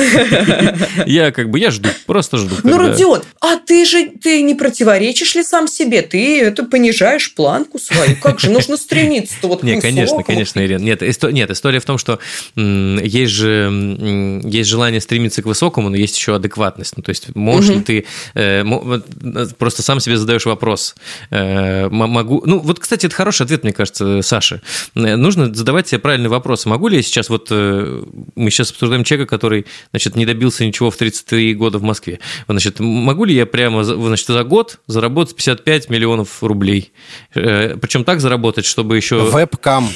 [1.07, 2.57] Я как бы, я жду, просто жду.
[2.63, 6.03] Ну, Родион, а ты же, ты не противоречишь ли сам себе?
[6.03, 8.17] Ты это понижаешь планку свою.
[8.17, 10.83] Как же нужно стремиться-то вот к Не, конечно, конечно, Ирина.
[10.83, 12.19] Нет, исто- нет, история в том, что
[12.57, 16.97] есть же есть желание стремиться к высокому, но есть еще адекватность.
[16.97, 18.05] Ну, то есть можешь ли ты
[18.35, 20.95] э, э, просто сам себе задаешь вопрос.
[21.31, 22.43] э, могу.
[22.45, 24.61] Ну, вот, кстати, это хороший ответ, мне кажется, Саши.
[24.95, 26.67] Э, Нужно задавать себе правильный вопрос.
[26.67, 30.97] Могу ли я сейчас вот мы сейчас обсуждаем человека, который, значит, не добился ничего в
[30.97, 32.21] 33 года в Москве.
[32.49, 36.93] Значит, могу ли я прямо, за- значит, за год заработать 55 миллионов рублей?
[37.35, 39.29] Э, Причем так заработать, чтобы еще...
[39.31, 39.89] Вебкам.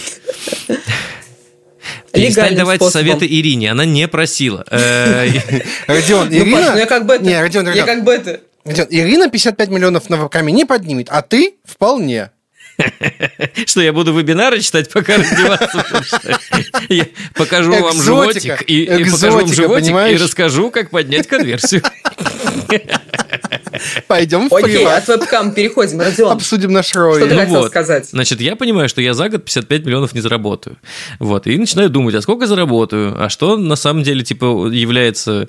[2.13, 2.93] Перестань давать способом.
[2.93, 4.65] советы Ирине, она не просила.
[4.71, 5.29] Э,
[5.87, 6.75] Родион, Ну, Ирина...
[6.77, 7.25] я как бы это...
[7.73, 8.41] Я как бы это...
[8.91, 12.31] Ирина 55 миллионов на вебкаме не поднимет, а ты вполне.
[13.67, 16.39] Что, я буду вебинары читать, пока раздеваться что?
[16.89, 21.83] Я покажу вам животик и, покажу вам животик и расскажу, как поднять конверсию.
[24.07, 25.09] Пойдем в Окей, приват.
[25.09, 26.01] от вебкам переходим.
[26.01, 27.21] Родион, Обсудим наш что рой.
[27.29, 27.69] ты Ну хотел вот.
[27.69, 28.09] сказать?
[28.11, 30.77] Значит, я понимаю, что я за год 55 миллионов не заработаю.
[31.19, 31.47] Вот.
[31.47, 35.49] И начинаю думать, а сколько заработаю, а что на самом деле типа является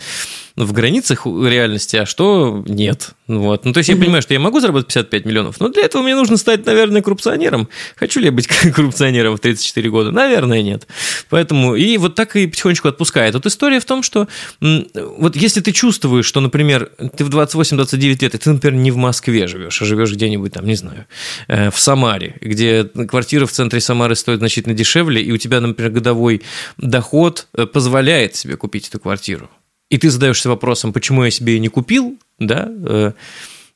[0.55, 3.11] в границах реальности, а что нет.
[3.27, 3.65] Вот.
[3.65, 6.15] Ну, то есть я понимаю, что я могу заработать 55 миллионов, но для этого мне
[6.15, 7.69] нужно стать, наверное, коррупционером.
[7.95, 10.11] Хочу ли я быть коррупционером в 34 года?
[10.11, 10.87] Наверное, нет.
[11.29, 13.33] Поэтому и вот так и потихонечку отпускает.
[13.33, 14.27] Вот история в том, что
[14.61, 18.97] вот если ты чувствуешь, что, например, ты в 28-29 лет, и ты, например, не в
[18.97, 21.05] Москве живешь, а живешь где-нибудь там, не знаю,
[21.47, 25.91] э, в Самаре, где квартира в центре Самары стоит значительно дешевле, и у тебя, например,
[25.91, 26.41] годовой
[26.77, 29.49] доход э, позволяет себе купить эту квартиру.
[29.89, 33.11] И ты задаешься вопросом, почему я себе ее не купил, да, э,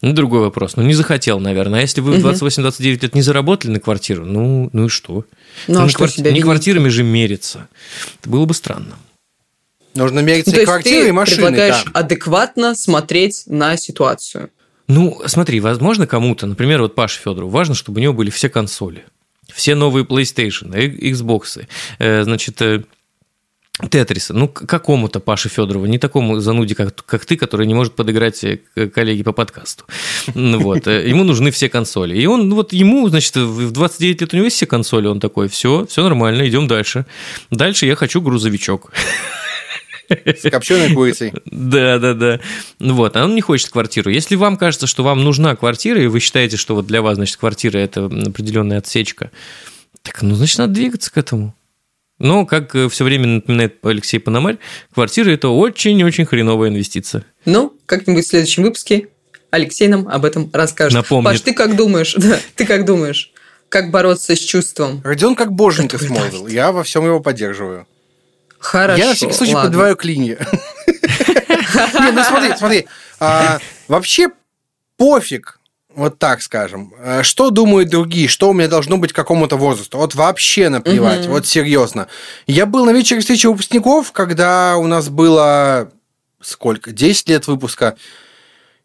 [0.04, 0.76] ну, другой вопрос.
[0.76, 1.80] Ну, не захотел, наверное.
[1.80, 5.26] А если вы в 28-29 лет не заработали на квартиру, ну, ну и что?
[5.68, 7.70] Ну, а не, что себя не квартирами же мериться.
[8.20, 8.98] Это было бы странно.
[9.96, 11.38] Нужно мериться Ну, то и ты и машины.
[11.38, 12.00] предлагаешь да.
[12.00, 14.50] адекватно смотреть на ситуацию.
[14.88, 19.06] Ну, смотри, возможно, кому-то, например, вот Паше Федору, важно, чтобы у него были все консоли,
[19.54, 21.66] все новые PlayStation, и- Xbox,
[22.00, 22.84] э, значит, э,
[23.90, 27.96] Тетриса, ну, к какому-то Паше Федорову, не такому зануде, как, как ты, который не может
[27.96, 28.60] подыграть э,
[28.94, 29.86] коллеге по подкасту.
[30.36, 30.86] Ну, Вот.
[30.88, 32.16] э, Ему нужны все консоли.
[32.16, 35.20] И он, ну, вот ему, значит, в 29 лет у него есть все консоли, он
[35.20, 37.08] такой, все, все нормально, идем дальше.
[37.50, 38.92] Дальше я хочу грузовичок.
[40.10, 41.34] С копченой курицей.
[41.46, 42.40] Да, да, да.
[42.80, 44.12] Вот, а он не хочет квартиру.
[44.12, 47.38] Если вам кажется, что вам нужна квартира, и вы считаете, что вот для вас, значит,
[47.38, 49.32] квартира– это определенная отсечка,
[50.04, 51.56] так, ну, значит, надо двигаться к этому.
[52.20, 54.58] Но, как все время напоминает Алексей Пономарь,
[54.94, 57.26] квартира– это очень-очень хреновая инвестиция.
[57.46, 59.08] Ну, как-нибудь в следующем выпуске
[59.52, 60.94] Алексей нам об этом расскажет.
[60.94, 61.32] Напомнит.
[61.32, 62.16] Паш, ты как думаешь?
[62.18, 63.32] Да, ты как думаешь?
[63.70, 65.02] Как бороться с чувством?
[65.04, 66.48] Родион как боженька Смолвил.
[66.48, 67.88] Я во всем его поддерживаю.
[68.60, 69.00] Хорошо.
[69.02, 69.70] Я на всякий случай ладно.
[69.70, 70.38] подбиваю клинья.
[70.88, 72.86] Не, ну смотри, смотри.
[73.20, 74.30] а, Вообще
[74.98, 75.60] пофиг,
[75.96, 79.98] вот так скажем, э, что думают другие, что у меня должно быть к какому-то возрасту.
[79.98, 81.32] Вот вообще наплевать, Мгм.
[81.32, 82.08] вот серьезно.
[82.48, 85.92] Я был на вечере встречи выпускников, когда у нас было
[86.42, 87.96] сколько, 10 лет выпуска.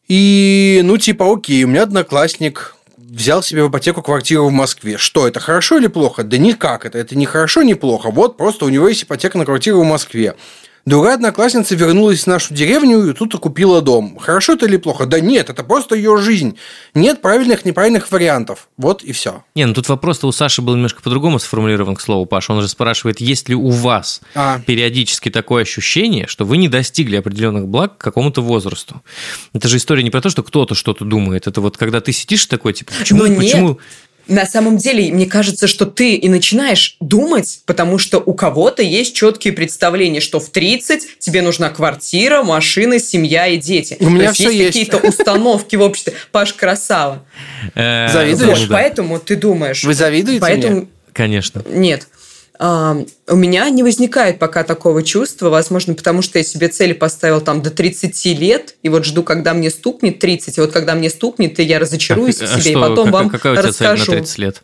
[0.07, 4.97] И, ну, типа, окей, у меня одноклассник взял себе в ипотеку квартиру в Москве.
[4.97, 6.23] Что, это хорошо или плохо?
[6.23, 6.99] Да никак это.
[6.99, 8.11] Это не хорошо, не плохо.
[8.11, 10.35] Вот просто у него есть ипотека на квартиру в Москве.
[10.89, 14.17] Другая одноклассница вернулась в нашу деревню и тут и купила дом.
[14.19, 15.05] Хорошо это или плохо?
[15.05, 16.57] Да нет, это просто ее жизнь.
[16.95, 18.69] Нет правильных, неправильных вариантов.
[18.79, 19.45] Вот и все.
[19.55, 22.55] Не, ну тут вопрос-то у Саши был немножко по-другому сформулирован, к слову, Паша.
[22.55, 24.61] Он же спрашивает, есть ли у вас А.
[24.61, 29.03] периодически такое ощущение, что вы не достигли определенных благ к какому-то возрасту.
[29.53, 31.47] Это же история не про то, что кто-то что-то думает.
[31.47, 33.39] Это вот когда ты сидишь такой, типа, почему, Но нет.
[33.39, 33.79] почему...
[34.29, 39.15] На самом деле, мне кажется, что ты и начинаешь думать, потому что у кого-то есть
[39.15, 43.97] четкие представления, что в 30 тебе нужна квартира, машина, семья и дети.
[44.01, 44.91] У меня То есть всё есть есть.
[44.91, 46.13] какие-то установки в обществе.
[46.31, 47.25] Паш, красава.
[47.75, 48.69] Э, Завидуешь?
[48.69, 49.83] поэтому ты думаешь.
[49.83, 50.87] Вы завидуете Поэтому мне?
[51.15, 51.65] Конечно.
[51.69, 52.07] нет.
[52.61, 57.41] А, у меня не возникает пока такого чувства, возможно, потому что я себе цели поставил
[57.41, 61.09] там до 30 лет, и вот жду, когда мне стукнет 30, и вот когда мне
[61.09, 63.73] стукнет, и я разочаруюсь А в себе, что, и потом как- вам какая у тебя
[63.73, 64.13] цель на расскажу.
[64.13, 64.63] 30 лет?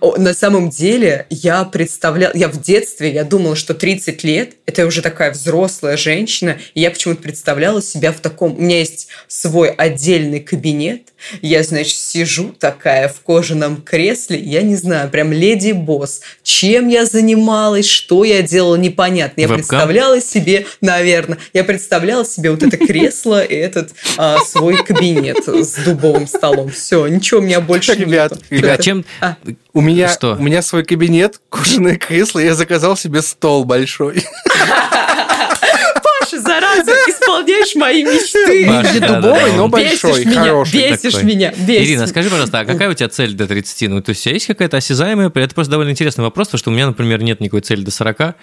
[0.00, 5.02] На самом деле, я представляла, я в детстве, я думала, что 30 лет– это уже
[5.02, 8.56] такая взрослая женщина, и я почему-то представляла себя в таком...
[8.56, 11.12] У меня есть свой отдельный кабинет,
[11.42, 16.20] я, значит, сижу такая в кожаном кресле, я не знаю, прям леди-босс.
[16.42, 19.40] Чем я занималась, что я делала, непонятно.
[19.40, 19.64] Я Вебкам?
[19.64, 25.84] представляла себе, наверное, я представляла себе вот это кресло и этот а, свой кабинет с
[25.84, 26.70] дубовым столом.
[26.70, 28.06] Все, ничего у меня больше нету.
[28.50, 29.04] ребят, А чем...
[29.74, 30.36] У меня, Что?
[30.38, 34.22] у меня свой кабинет, кожаное кресло, я заказал себе стол большой.
[36.02, 38.66] Паша, сразу исполняешь мои мечты.
[38.66, 40.72] Маша, Не да, дубовый, да, но большой, бесишь меня, хороший.
[40.74, 41.28] бесишь такой.
[41.28, 41.88] меня, бесишь.
[41.88, 43.90] Ирина, скажи, пожалуйста, а какая у тебя цель до 30?
[43.90, 45.32] Ну, то есть у тебя есть какая-то осязаемая?
[45.34, 48.36] Это просто довольно интересный вопрос, потому что у меня, например, нет никакой цели до 40.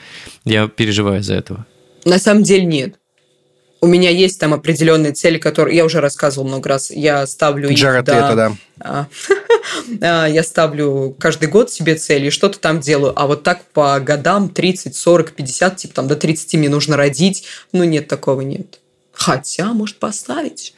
[0.44, 1.66] Я переживаю из-за этого.
[2.04, 2.96] На самом деле нет.
[3.84, 6.92] У меня есть там определенные цели, которые я уже рассказывал много раз.
[6.92, 8.54] Я ставлю их Джаред Лето, да.
[8.80, 9.08] А,
[10.02, 13.12] а, Я ставлю каждый год себе цели и что-то там делаю.
[13.16, 17.44] А вот так по годам 30, 40, 50, типа там до 30 мне нужно родить.
[17.74, 18.80] Ну, нет, такого нет.
[19.14, 20.74] Хотя, может, поставить.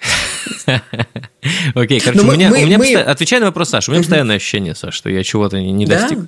[1.76, 4.02] Окей, короче, у мы- меня, мы- у меня мы- постоянно- на вопрос, Саша, у меня
[4.04, 6.00] постоянное ощущение, Саша, что я чего-то не, не Да?
[6.02, 6.20] достиг.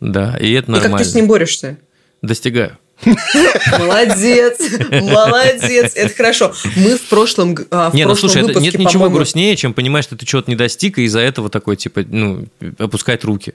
[0.00, 0.98] Да, и это И как нормально.
[0.98, 1.76] ты с ним борешься?
[2.22, 2.78] Достигаю.
[3.78, 4.58] Молодец,
[4.90, 6.54] молодец, это хорошо.
[6.76, 10.16] Мы в прошлом, а, в Не, ну слушай, выпуске, нет ничего грустнее, чем понимать, что
[10.16, 12.46] ты чего-то не достиг, и из-за этого такой, типа, ну,
[12.78, 13.54] опускать руки.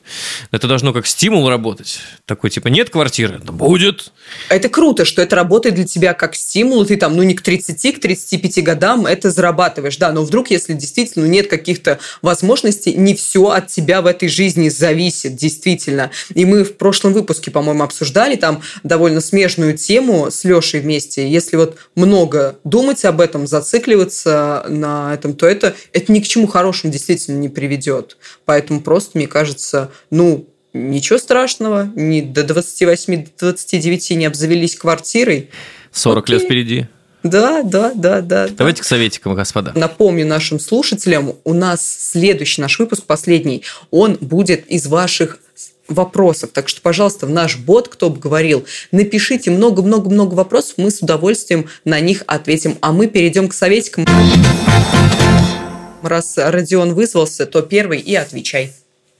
[0.52, 2.00] Это должно как стимул работать.
[2.26, 3.40] Такой, типа, нет квартиры?
[3.44, 4.12] Да будет.
[4.50, 7.96] Это круто, что это работает для тебя как стимул, ты там, ну, не к 30,
[7.96, 13.50] к 35 годам это зарабатываешь, да, но вдруг, если действительно нет каких-то возможностей, не все
[13.50, 16.12] от тебя в этой жизни зависит, действительно.
[16.34, 21.30] И мы в прошлом выпуске, по-моему, обсуждали там довольно смежную тему с Лешей вместе.
[21.30, 26.48] Если вот много думать об этом, зацикливаться на этом, то это, это ни к чему
[26.48, 28.18] хорошему действительно не приведет.
[28.46, 35.50] Поэтому просто, мне кажется, ну, Ничего страшного, ни до 28, до 29 не обзавелись квартирой.
[35.92, 36.46] 40 лет Окей.
[36.46, 36.88] впереди.
[37.24, 38.48] Да, да, да, да.
[38.48, 38.54] да.
[38.56, 39.72] Давайте к советикам, господа.
[39.76, 41.82] Напомню нашим слушателям, у нас
[42.12, 45.40] следующий наш выпуск, последний, он будет из ваших
[45.92, 46.52] вопросов.
[46.54, 51.68] Так что, пожалуйста, в наш бот, кто бы говорил, напишите много-много-много вопросов, мы с удовольствием
[51.86, 52.78] на них ответим.
[52.82, 54.06] А мы перейдем к советикам.
[56.02, 58.74] Раз Родион вызвался, то первый и отвечай.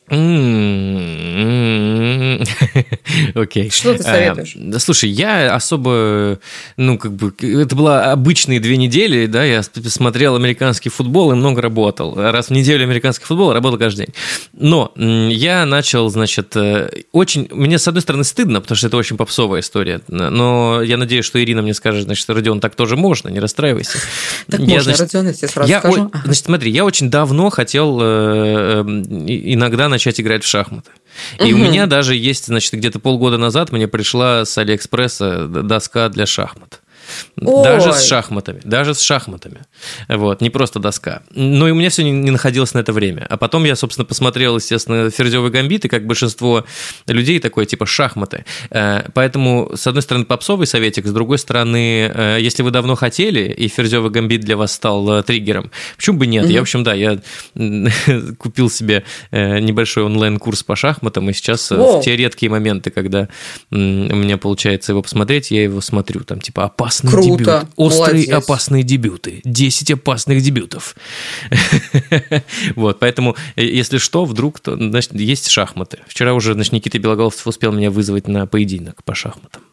[3.36, 3.70] Окей.
[3.70, 4.56] Что ты советуешь?
[4.56, 6.40] А, да, Слушай, я особо,
[6.78, 11.62] ну, как бы, это была обычные две недели, да, я смотрел американский футбол и много
[11.62, 12.16] работал.
[12.16, 14.16] Раз в неделю американский футбол, работал каждый день.
[14.54, 19.16] Но я начал, значит, э, очень, мне, с одной стороны, стыдно, потому что это очень
[19.18, 23.40] попсовая история, но я надеюсь, что Ирина мне скажет, значит, Родион, так тоже можно, не
[23.40, 24.00] расстраивайся.
[24.50, 26.12] Так Я, можно, Родион, я тебе сразу скажу.
[26.24, 30.92] значит, смотри, я очень давно хотел э, э, иногда начать играть в шахматы.
[31.40, 31.66] И у Мгм.
[31.68, 36.79] меня даже есть, значит, где-то полгода назад мне пришла с Алиэкспресса доска для шахмат.
[37.42, 37.64] Ой.
[37.64, 39.62] Даже с шахматами, даже с шахматами.
[40.08, 41.24] Вот, не просто доска.
[41.32, 43.26] Но и у меня все не, не находилось на это время.
[43.30, 46.66] А потом я, собственно, посмотрел, естественно, Ферзевый гамбит, и как большинство
[47.08, 48.46] людей такое, типа шахматы.
[48.70, 53.52] Э, Поэтому, с одной стороны, попсовый советик, с другой стороны, э, если вы давно хотели,
[53.52, 56.50] и Ферзевый гамбит для вас стал э, триггером, почему бы нет?
[56.50, 57.20] Я, в общем, да, я
[58.38, 62.00] купил себе небольшой онлайн-курс по шахматам, и сейчас Воу.
[62.00, 63.28] в те редкие моменты, когда
[63.72, 66.22] у меня получается его посмотреть, я его смотрю.
[66.22, 67.74] Там типа опасный Круто, дебют.
[67.76, 68.44] Острые молодец.
[68.44, 69.42] опасные дебюты.
[69.44, 70.96] 10 опасных дебютов.
[72.76, 76.00] Вот, поэтому, э, если что, вдруг, то, значит, есть шахматы.
[76.08, 79.64] Вчера уже, значит, Никита Белоголовцев успел меня вызвать на поединок по шахматам.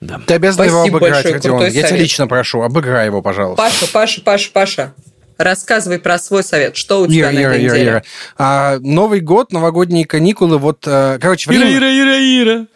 [0.00, 0.20] Да.
[0.26, 1.62] Ты обязан его обыграть, большое, Родион.
[1.64, 2.02] Я тебя совет.
[2.02, 3.62] лично прошу, обыграй его, пожалуйста.
[3.62, 4.94] Паша, Паша, Паша, Паша,
[5.42, 6.76] рассказывай про свой совет.
[6.76, 7.90] Что у тебя Ира, на Ира, этой Ира, неделе?
[7.90, 8.02] Ира.
[8.38, 12.66] А, Новый год, новогодние каникулы, вот, э, короче, Ира, время- Ира, Ира, Ира,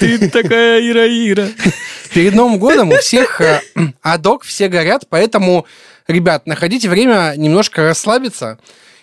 [0.00, 1.48] ты такая Ира, Ира.
[2.14, 3.60] перед Новым годом у всех э,
[4.02, 5.66] адок, все горят, поэтому,
[6.08, 8.58] ребят, находите время немножко расслабиться.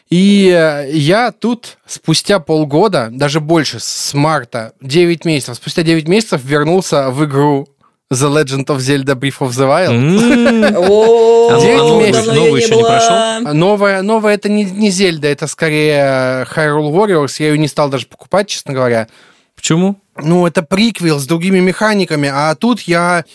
[0.09, 6.41] И э, я тут спустя полгода, даже больше, с марта, 9 месяцев, спустя 9 месяцев
[6.43, 7.67] вернулся в игру
[8.13, 9.91] The Legend of Zelda Breath of the Wild.
[9.91, 12.25] М, О, Девять давно месяцев.
[12.27, 13.53] я Новую еще не прошел?
[13.53, 17.35] Новая, новая это не, не Зельда, это скорее Hyrule Warriors.
[17.39, 19.07] Я ее не стал даже покупать, честно говоря.
[19.55, 19.97] Почему?
[20.17, 23.25] Ну, это приквел с другими механиками, а тут я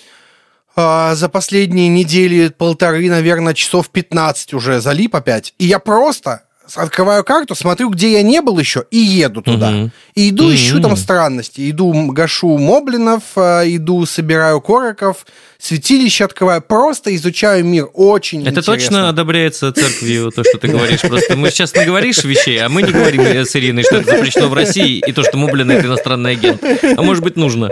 [0.77, 5.55] а, за последние недели полторы, наверное, часов 15 уже залип опять.
[5.59, 6.43] И я просто
[6.75, 9.71] открываю карту, смотрю, где я не был еще, и еду туда.
[9.71, 9.93] Мгм.
[10.15, 11.71] И иду, ищу там странности.
[11.71, 15.27] Иду, гашу моблинов, а, иду, собираю короков,
[15.59, 16.63] святилище открываю.
[16.63, 17.89] Просто изучаю мир.
[17.95, 18.75] Очень Это интересно.
[18.75, 21.01] точно одобряется церковью, то, что ты говоришь.
[21.01, 24.49] Просто мы сейчас не говоришь вещей, а мы не говорим с Ириной, что это запрещено
[24.49, 26.63] в России, и то, что Мублин– это иностранный агент.
[26.97, 27.71] А может быть, нужно.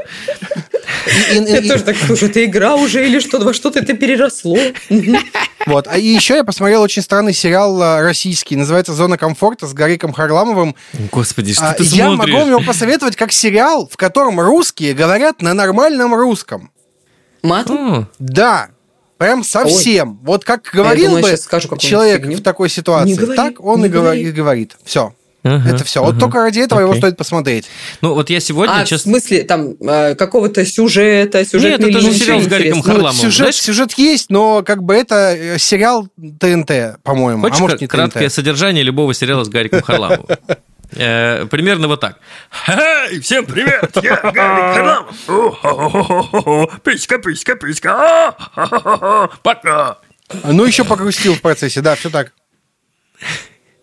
[1.33, 4.57] Я тоже так, слушай, это игра уже или что, во что-то это переросло?
[5.67, 5.87] Вот.
[5.89, 10.13] А и еще я посмотрел очень странный сериал а, российский, называется «Зона комфорта» с Гариком
[10.13, 10.77] Харламовым.
[11.11, 12.33] Господи, что А, ты Я смотришь?
[12.35, 16.71] могу вам его посоветовать как сериал, в котором русские говорят на нормальном русском.
[17.43, 17.99] Матом?
[18.03, 18.69] О, Да,
[19.19, 20.21] прям совсем.
[20.23, 22.37] Вот как говорил думала, бы скажу человек фигню.
[22.39, 24.33] в такой ситуации, так он и говори- говори.
[24.33, 24.77] говорит.
[24.85, 25.15] Все.
[25.47, 26.01] Ага, это все.
[26.03, 26.21] Вот ага.
[26.21, 27.01] только ради этого его Окей.
[27.01, 27.67] стоит посмотреть.
[28.01, 29.13] Ну, вот я сегодня, А, в честно...
[29.13, 32.79] смысле, там, э, какого-то сюжета, сюжетной это же сериал с Гариком интересного?
[32.79, 33.57] Ну, Харламовым, сюжет, знаешь?
[33.57, 37.43] сюжет есть, но как бы это э, сериал ТНТ, по-моему.
[37.43, 38.33] Хочешь а может не краткое ТНТ.
[38.33, 40.27] содержание любого сериала с Гариком Харламовым?
[40.93, 42.21] Э, Примерно вот так.
[43.21, 45.11] Всем привет, я Гарик
[45.61, 46.81] Харламов.
[46.85, 48.37] Писька, писька, писька.
[49.43, 49.99] Пока.
[50.45, 52.33] Ну, еще покрустил в процессе, да, все так.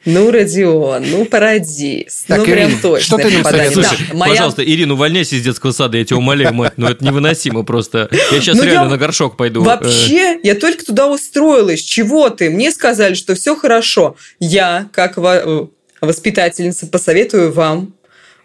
[0.06, 2.26] Ну, Родион, ну, парадис.
[2.28, 3.06] Так, ну, прям Ирина, точно.
[3.06, 3.76] что ты нам советуешь?
[3.76, 7.04] Да, Слушай, моя- пожалуйста, Ирина, увольняйся из детского сада, я тебя умоляю, мать, ну это
[7.06, 8.10] невыносимо просто.
[8.12, 9.62] Я сейчас Ну, реально я- на горшок пойду.
[9.62, 11.82] Э, Вообще, я только туда устроилась.
[11.82, 12.50] Чего ты?
[12.50, 14.18] Мне сказали, что все хорошо.
[14.40, 15.66] Я, как во- э,
[16.02, 17.94] воспитательница, посоветую вам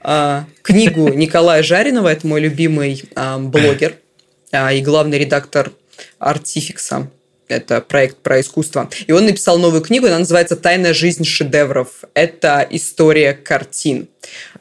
[0.01, 2.07] а, книгу Николая Жаринова.
[2.09, 3.97] Это мой любимый а, блогер
[4.53, 5.73] а, и главный редактор
[6.21, 7.11] Артификса.
[7.49, 8.91] Это проект про искусство.
[9.07, 11.89] И он написал новую книгу, она называется «Тайная жизнь шедевров».
[12.15, 14.09] Это история картин.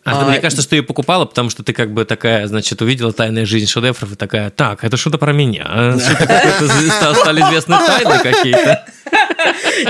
[0.06, 2.82] А, А, мне кажется, что ты ее покупала, потому что ты как бы такая, значит,
[2.82, 5.66] увидела тайная жизнь шедевров и такая, так, это что-то про меня.
[5.68, 5.98] а?
[5.98, 8.86] Стали известны тайны какие-то.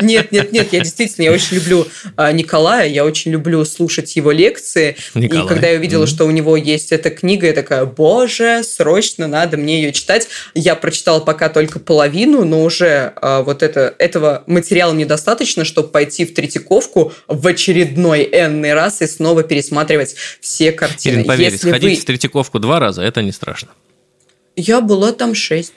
[0.01, 4.31] Нет, нет, нет, я действительно, я очень люблю а, Николая, я очень люблю слушать его
[4.31, 4.95] лекции.
[5.13, 5.45] Николай.
[5.45, 6.07] И когда я увидела, Мгм.
[6.07, 10.27] что у него есть эта книга, я такая, боже, срочно надо мне ее читать.
[10.53, 16.25] Я прочитала пока только половину, но уже а, вот это, этого материала недостаточно, чтобы пойти
[16.25, 21.15] в Третьяковку в очередной энный раз и снова пересматривать все картины.
[21.17, 23.69] Ирин, поверь, Если сходить вы- в Третьяковку два раза, это не страшно.
[24.55, 25.73] Я была там шесть.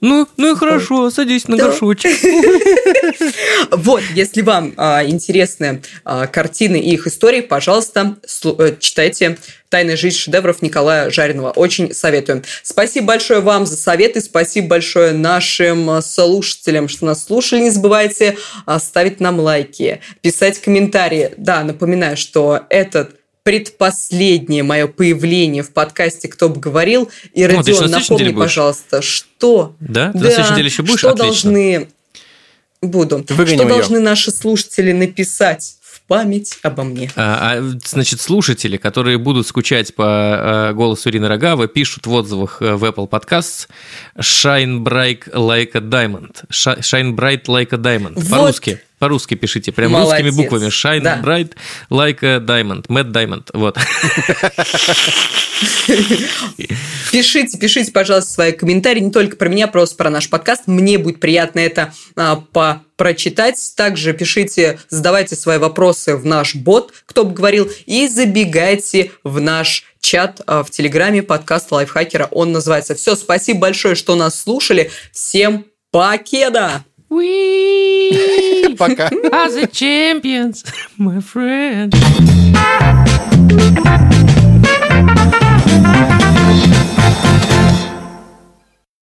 [0.00, 1.66] Ну, ну и хорошо, садись на Да.
[1.66, 2.16] горшочек.
[3.70, 9.38] Вот, если вам а, интересны а, картины и их истории, пожалуйста, э, читайте
[9.68, 11.50] «Тайная жизнь шедевров» Николая Жаринова.
[11.50, 12.42] Очень советую.
[12.62, 17.60] Спасибо большое вам за советы, спасибо большое нашим а, слушателям, что нас слушали.
[17.62, 18.36] Не забывайте
[18.78, 21.32] ставить нам лайки, писать комментарии.
[21.36, 23.16] Да, напоминаю, что этот
[23.46, 27.08] предпоследнее мое появление в подкасте «Кто бы говорил».
[27.32, 30.10] И, ты Родион, что, на следующей напомни, пожалуйста, что Да?
[30.10, 30.98] Ты на следующей неделе еще будешь?
[30.98, 31.52] Что Отлично.
[31.52, 31.88] должны...
[32.82, 33.24] Буду.
[33.28, 33.68] Выгоним что её.
[33.68, 37.08] должны наши слушатели написать в память обо мне?
[37.14, 42.60] А, а, значит, слушатели, которые будут скучать по э, голосу Ирины Рогавы, пишут в отзывах
[42.60, 43.68] э, в Apple Podcasts
[44.18, 46.34] «Shine bright like a diamond».
[46.50, 48.14] «Shine bright like a diamond».
[48.16, 48.28] Вот.
[48.28, 48.80] По-русски.
[48.98, 50.24] По-русски пишите, прям Молодец.
[50.24, 50.68] русскими буквами.
[50.68, 51.20] «Shine Да.
[51.22, 51.52] bright
[51.90, 52.86] like a diamond».
[52.88, 53.50] Мэтт Diamond.
[53.52, 53.76] Вот.
[57.12, 60.62] Пишите, пишите, пожалуйста, свои комментарии, не только про меня, просто про наш подкаст.
[60.66, 63.72] Мне будет приятно это а, по прочитать.
[63.76, 69.84] Также пишите, задавайте свои вопросы в наш бот, кто бы говорил, и забегайте в наш
[70.00, 72.28] чат а, в Телеграме подкаста Лайфхакера.
[72.30, 73.14] Он называется «Все».
[73.14, 74.90] Спасибо большое, что нас слушали.
[75.12, 76.84] Всем покеда!
[77.08, 79.09] We Пока.
[79.33, 80.63] are the champions,
[80.97, 81.93] my friend.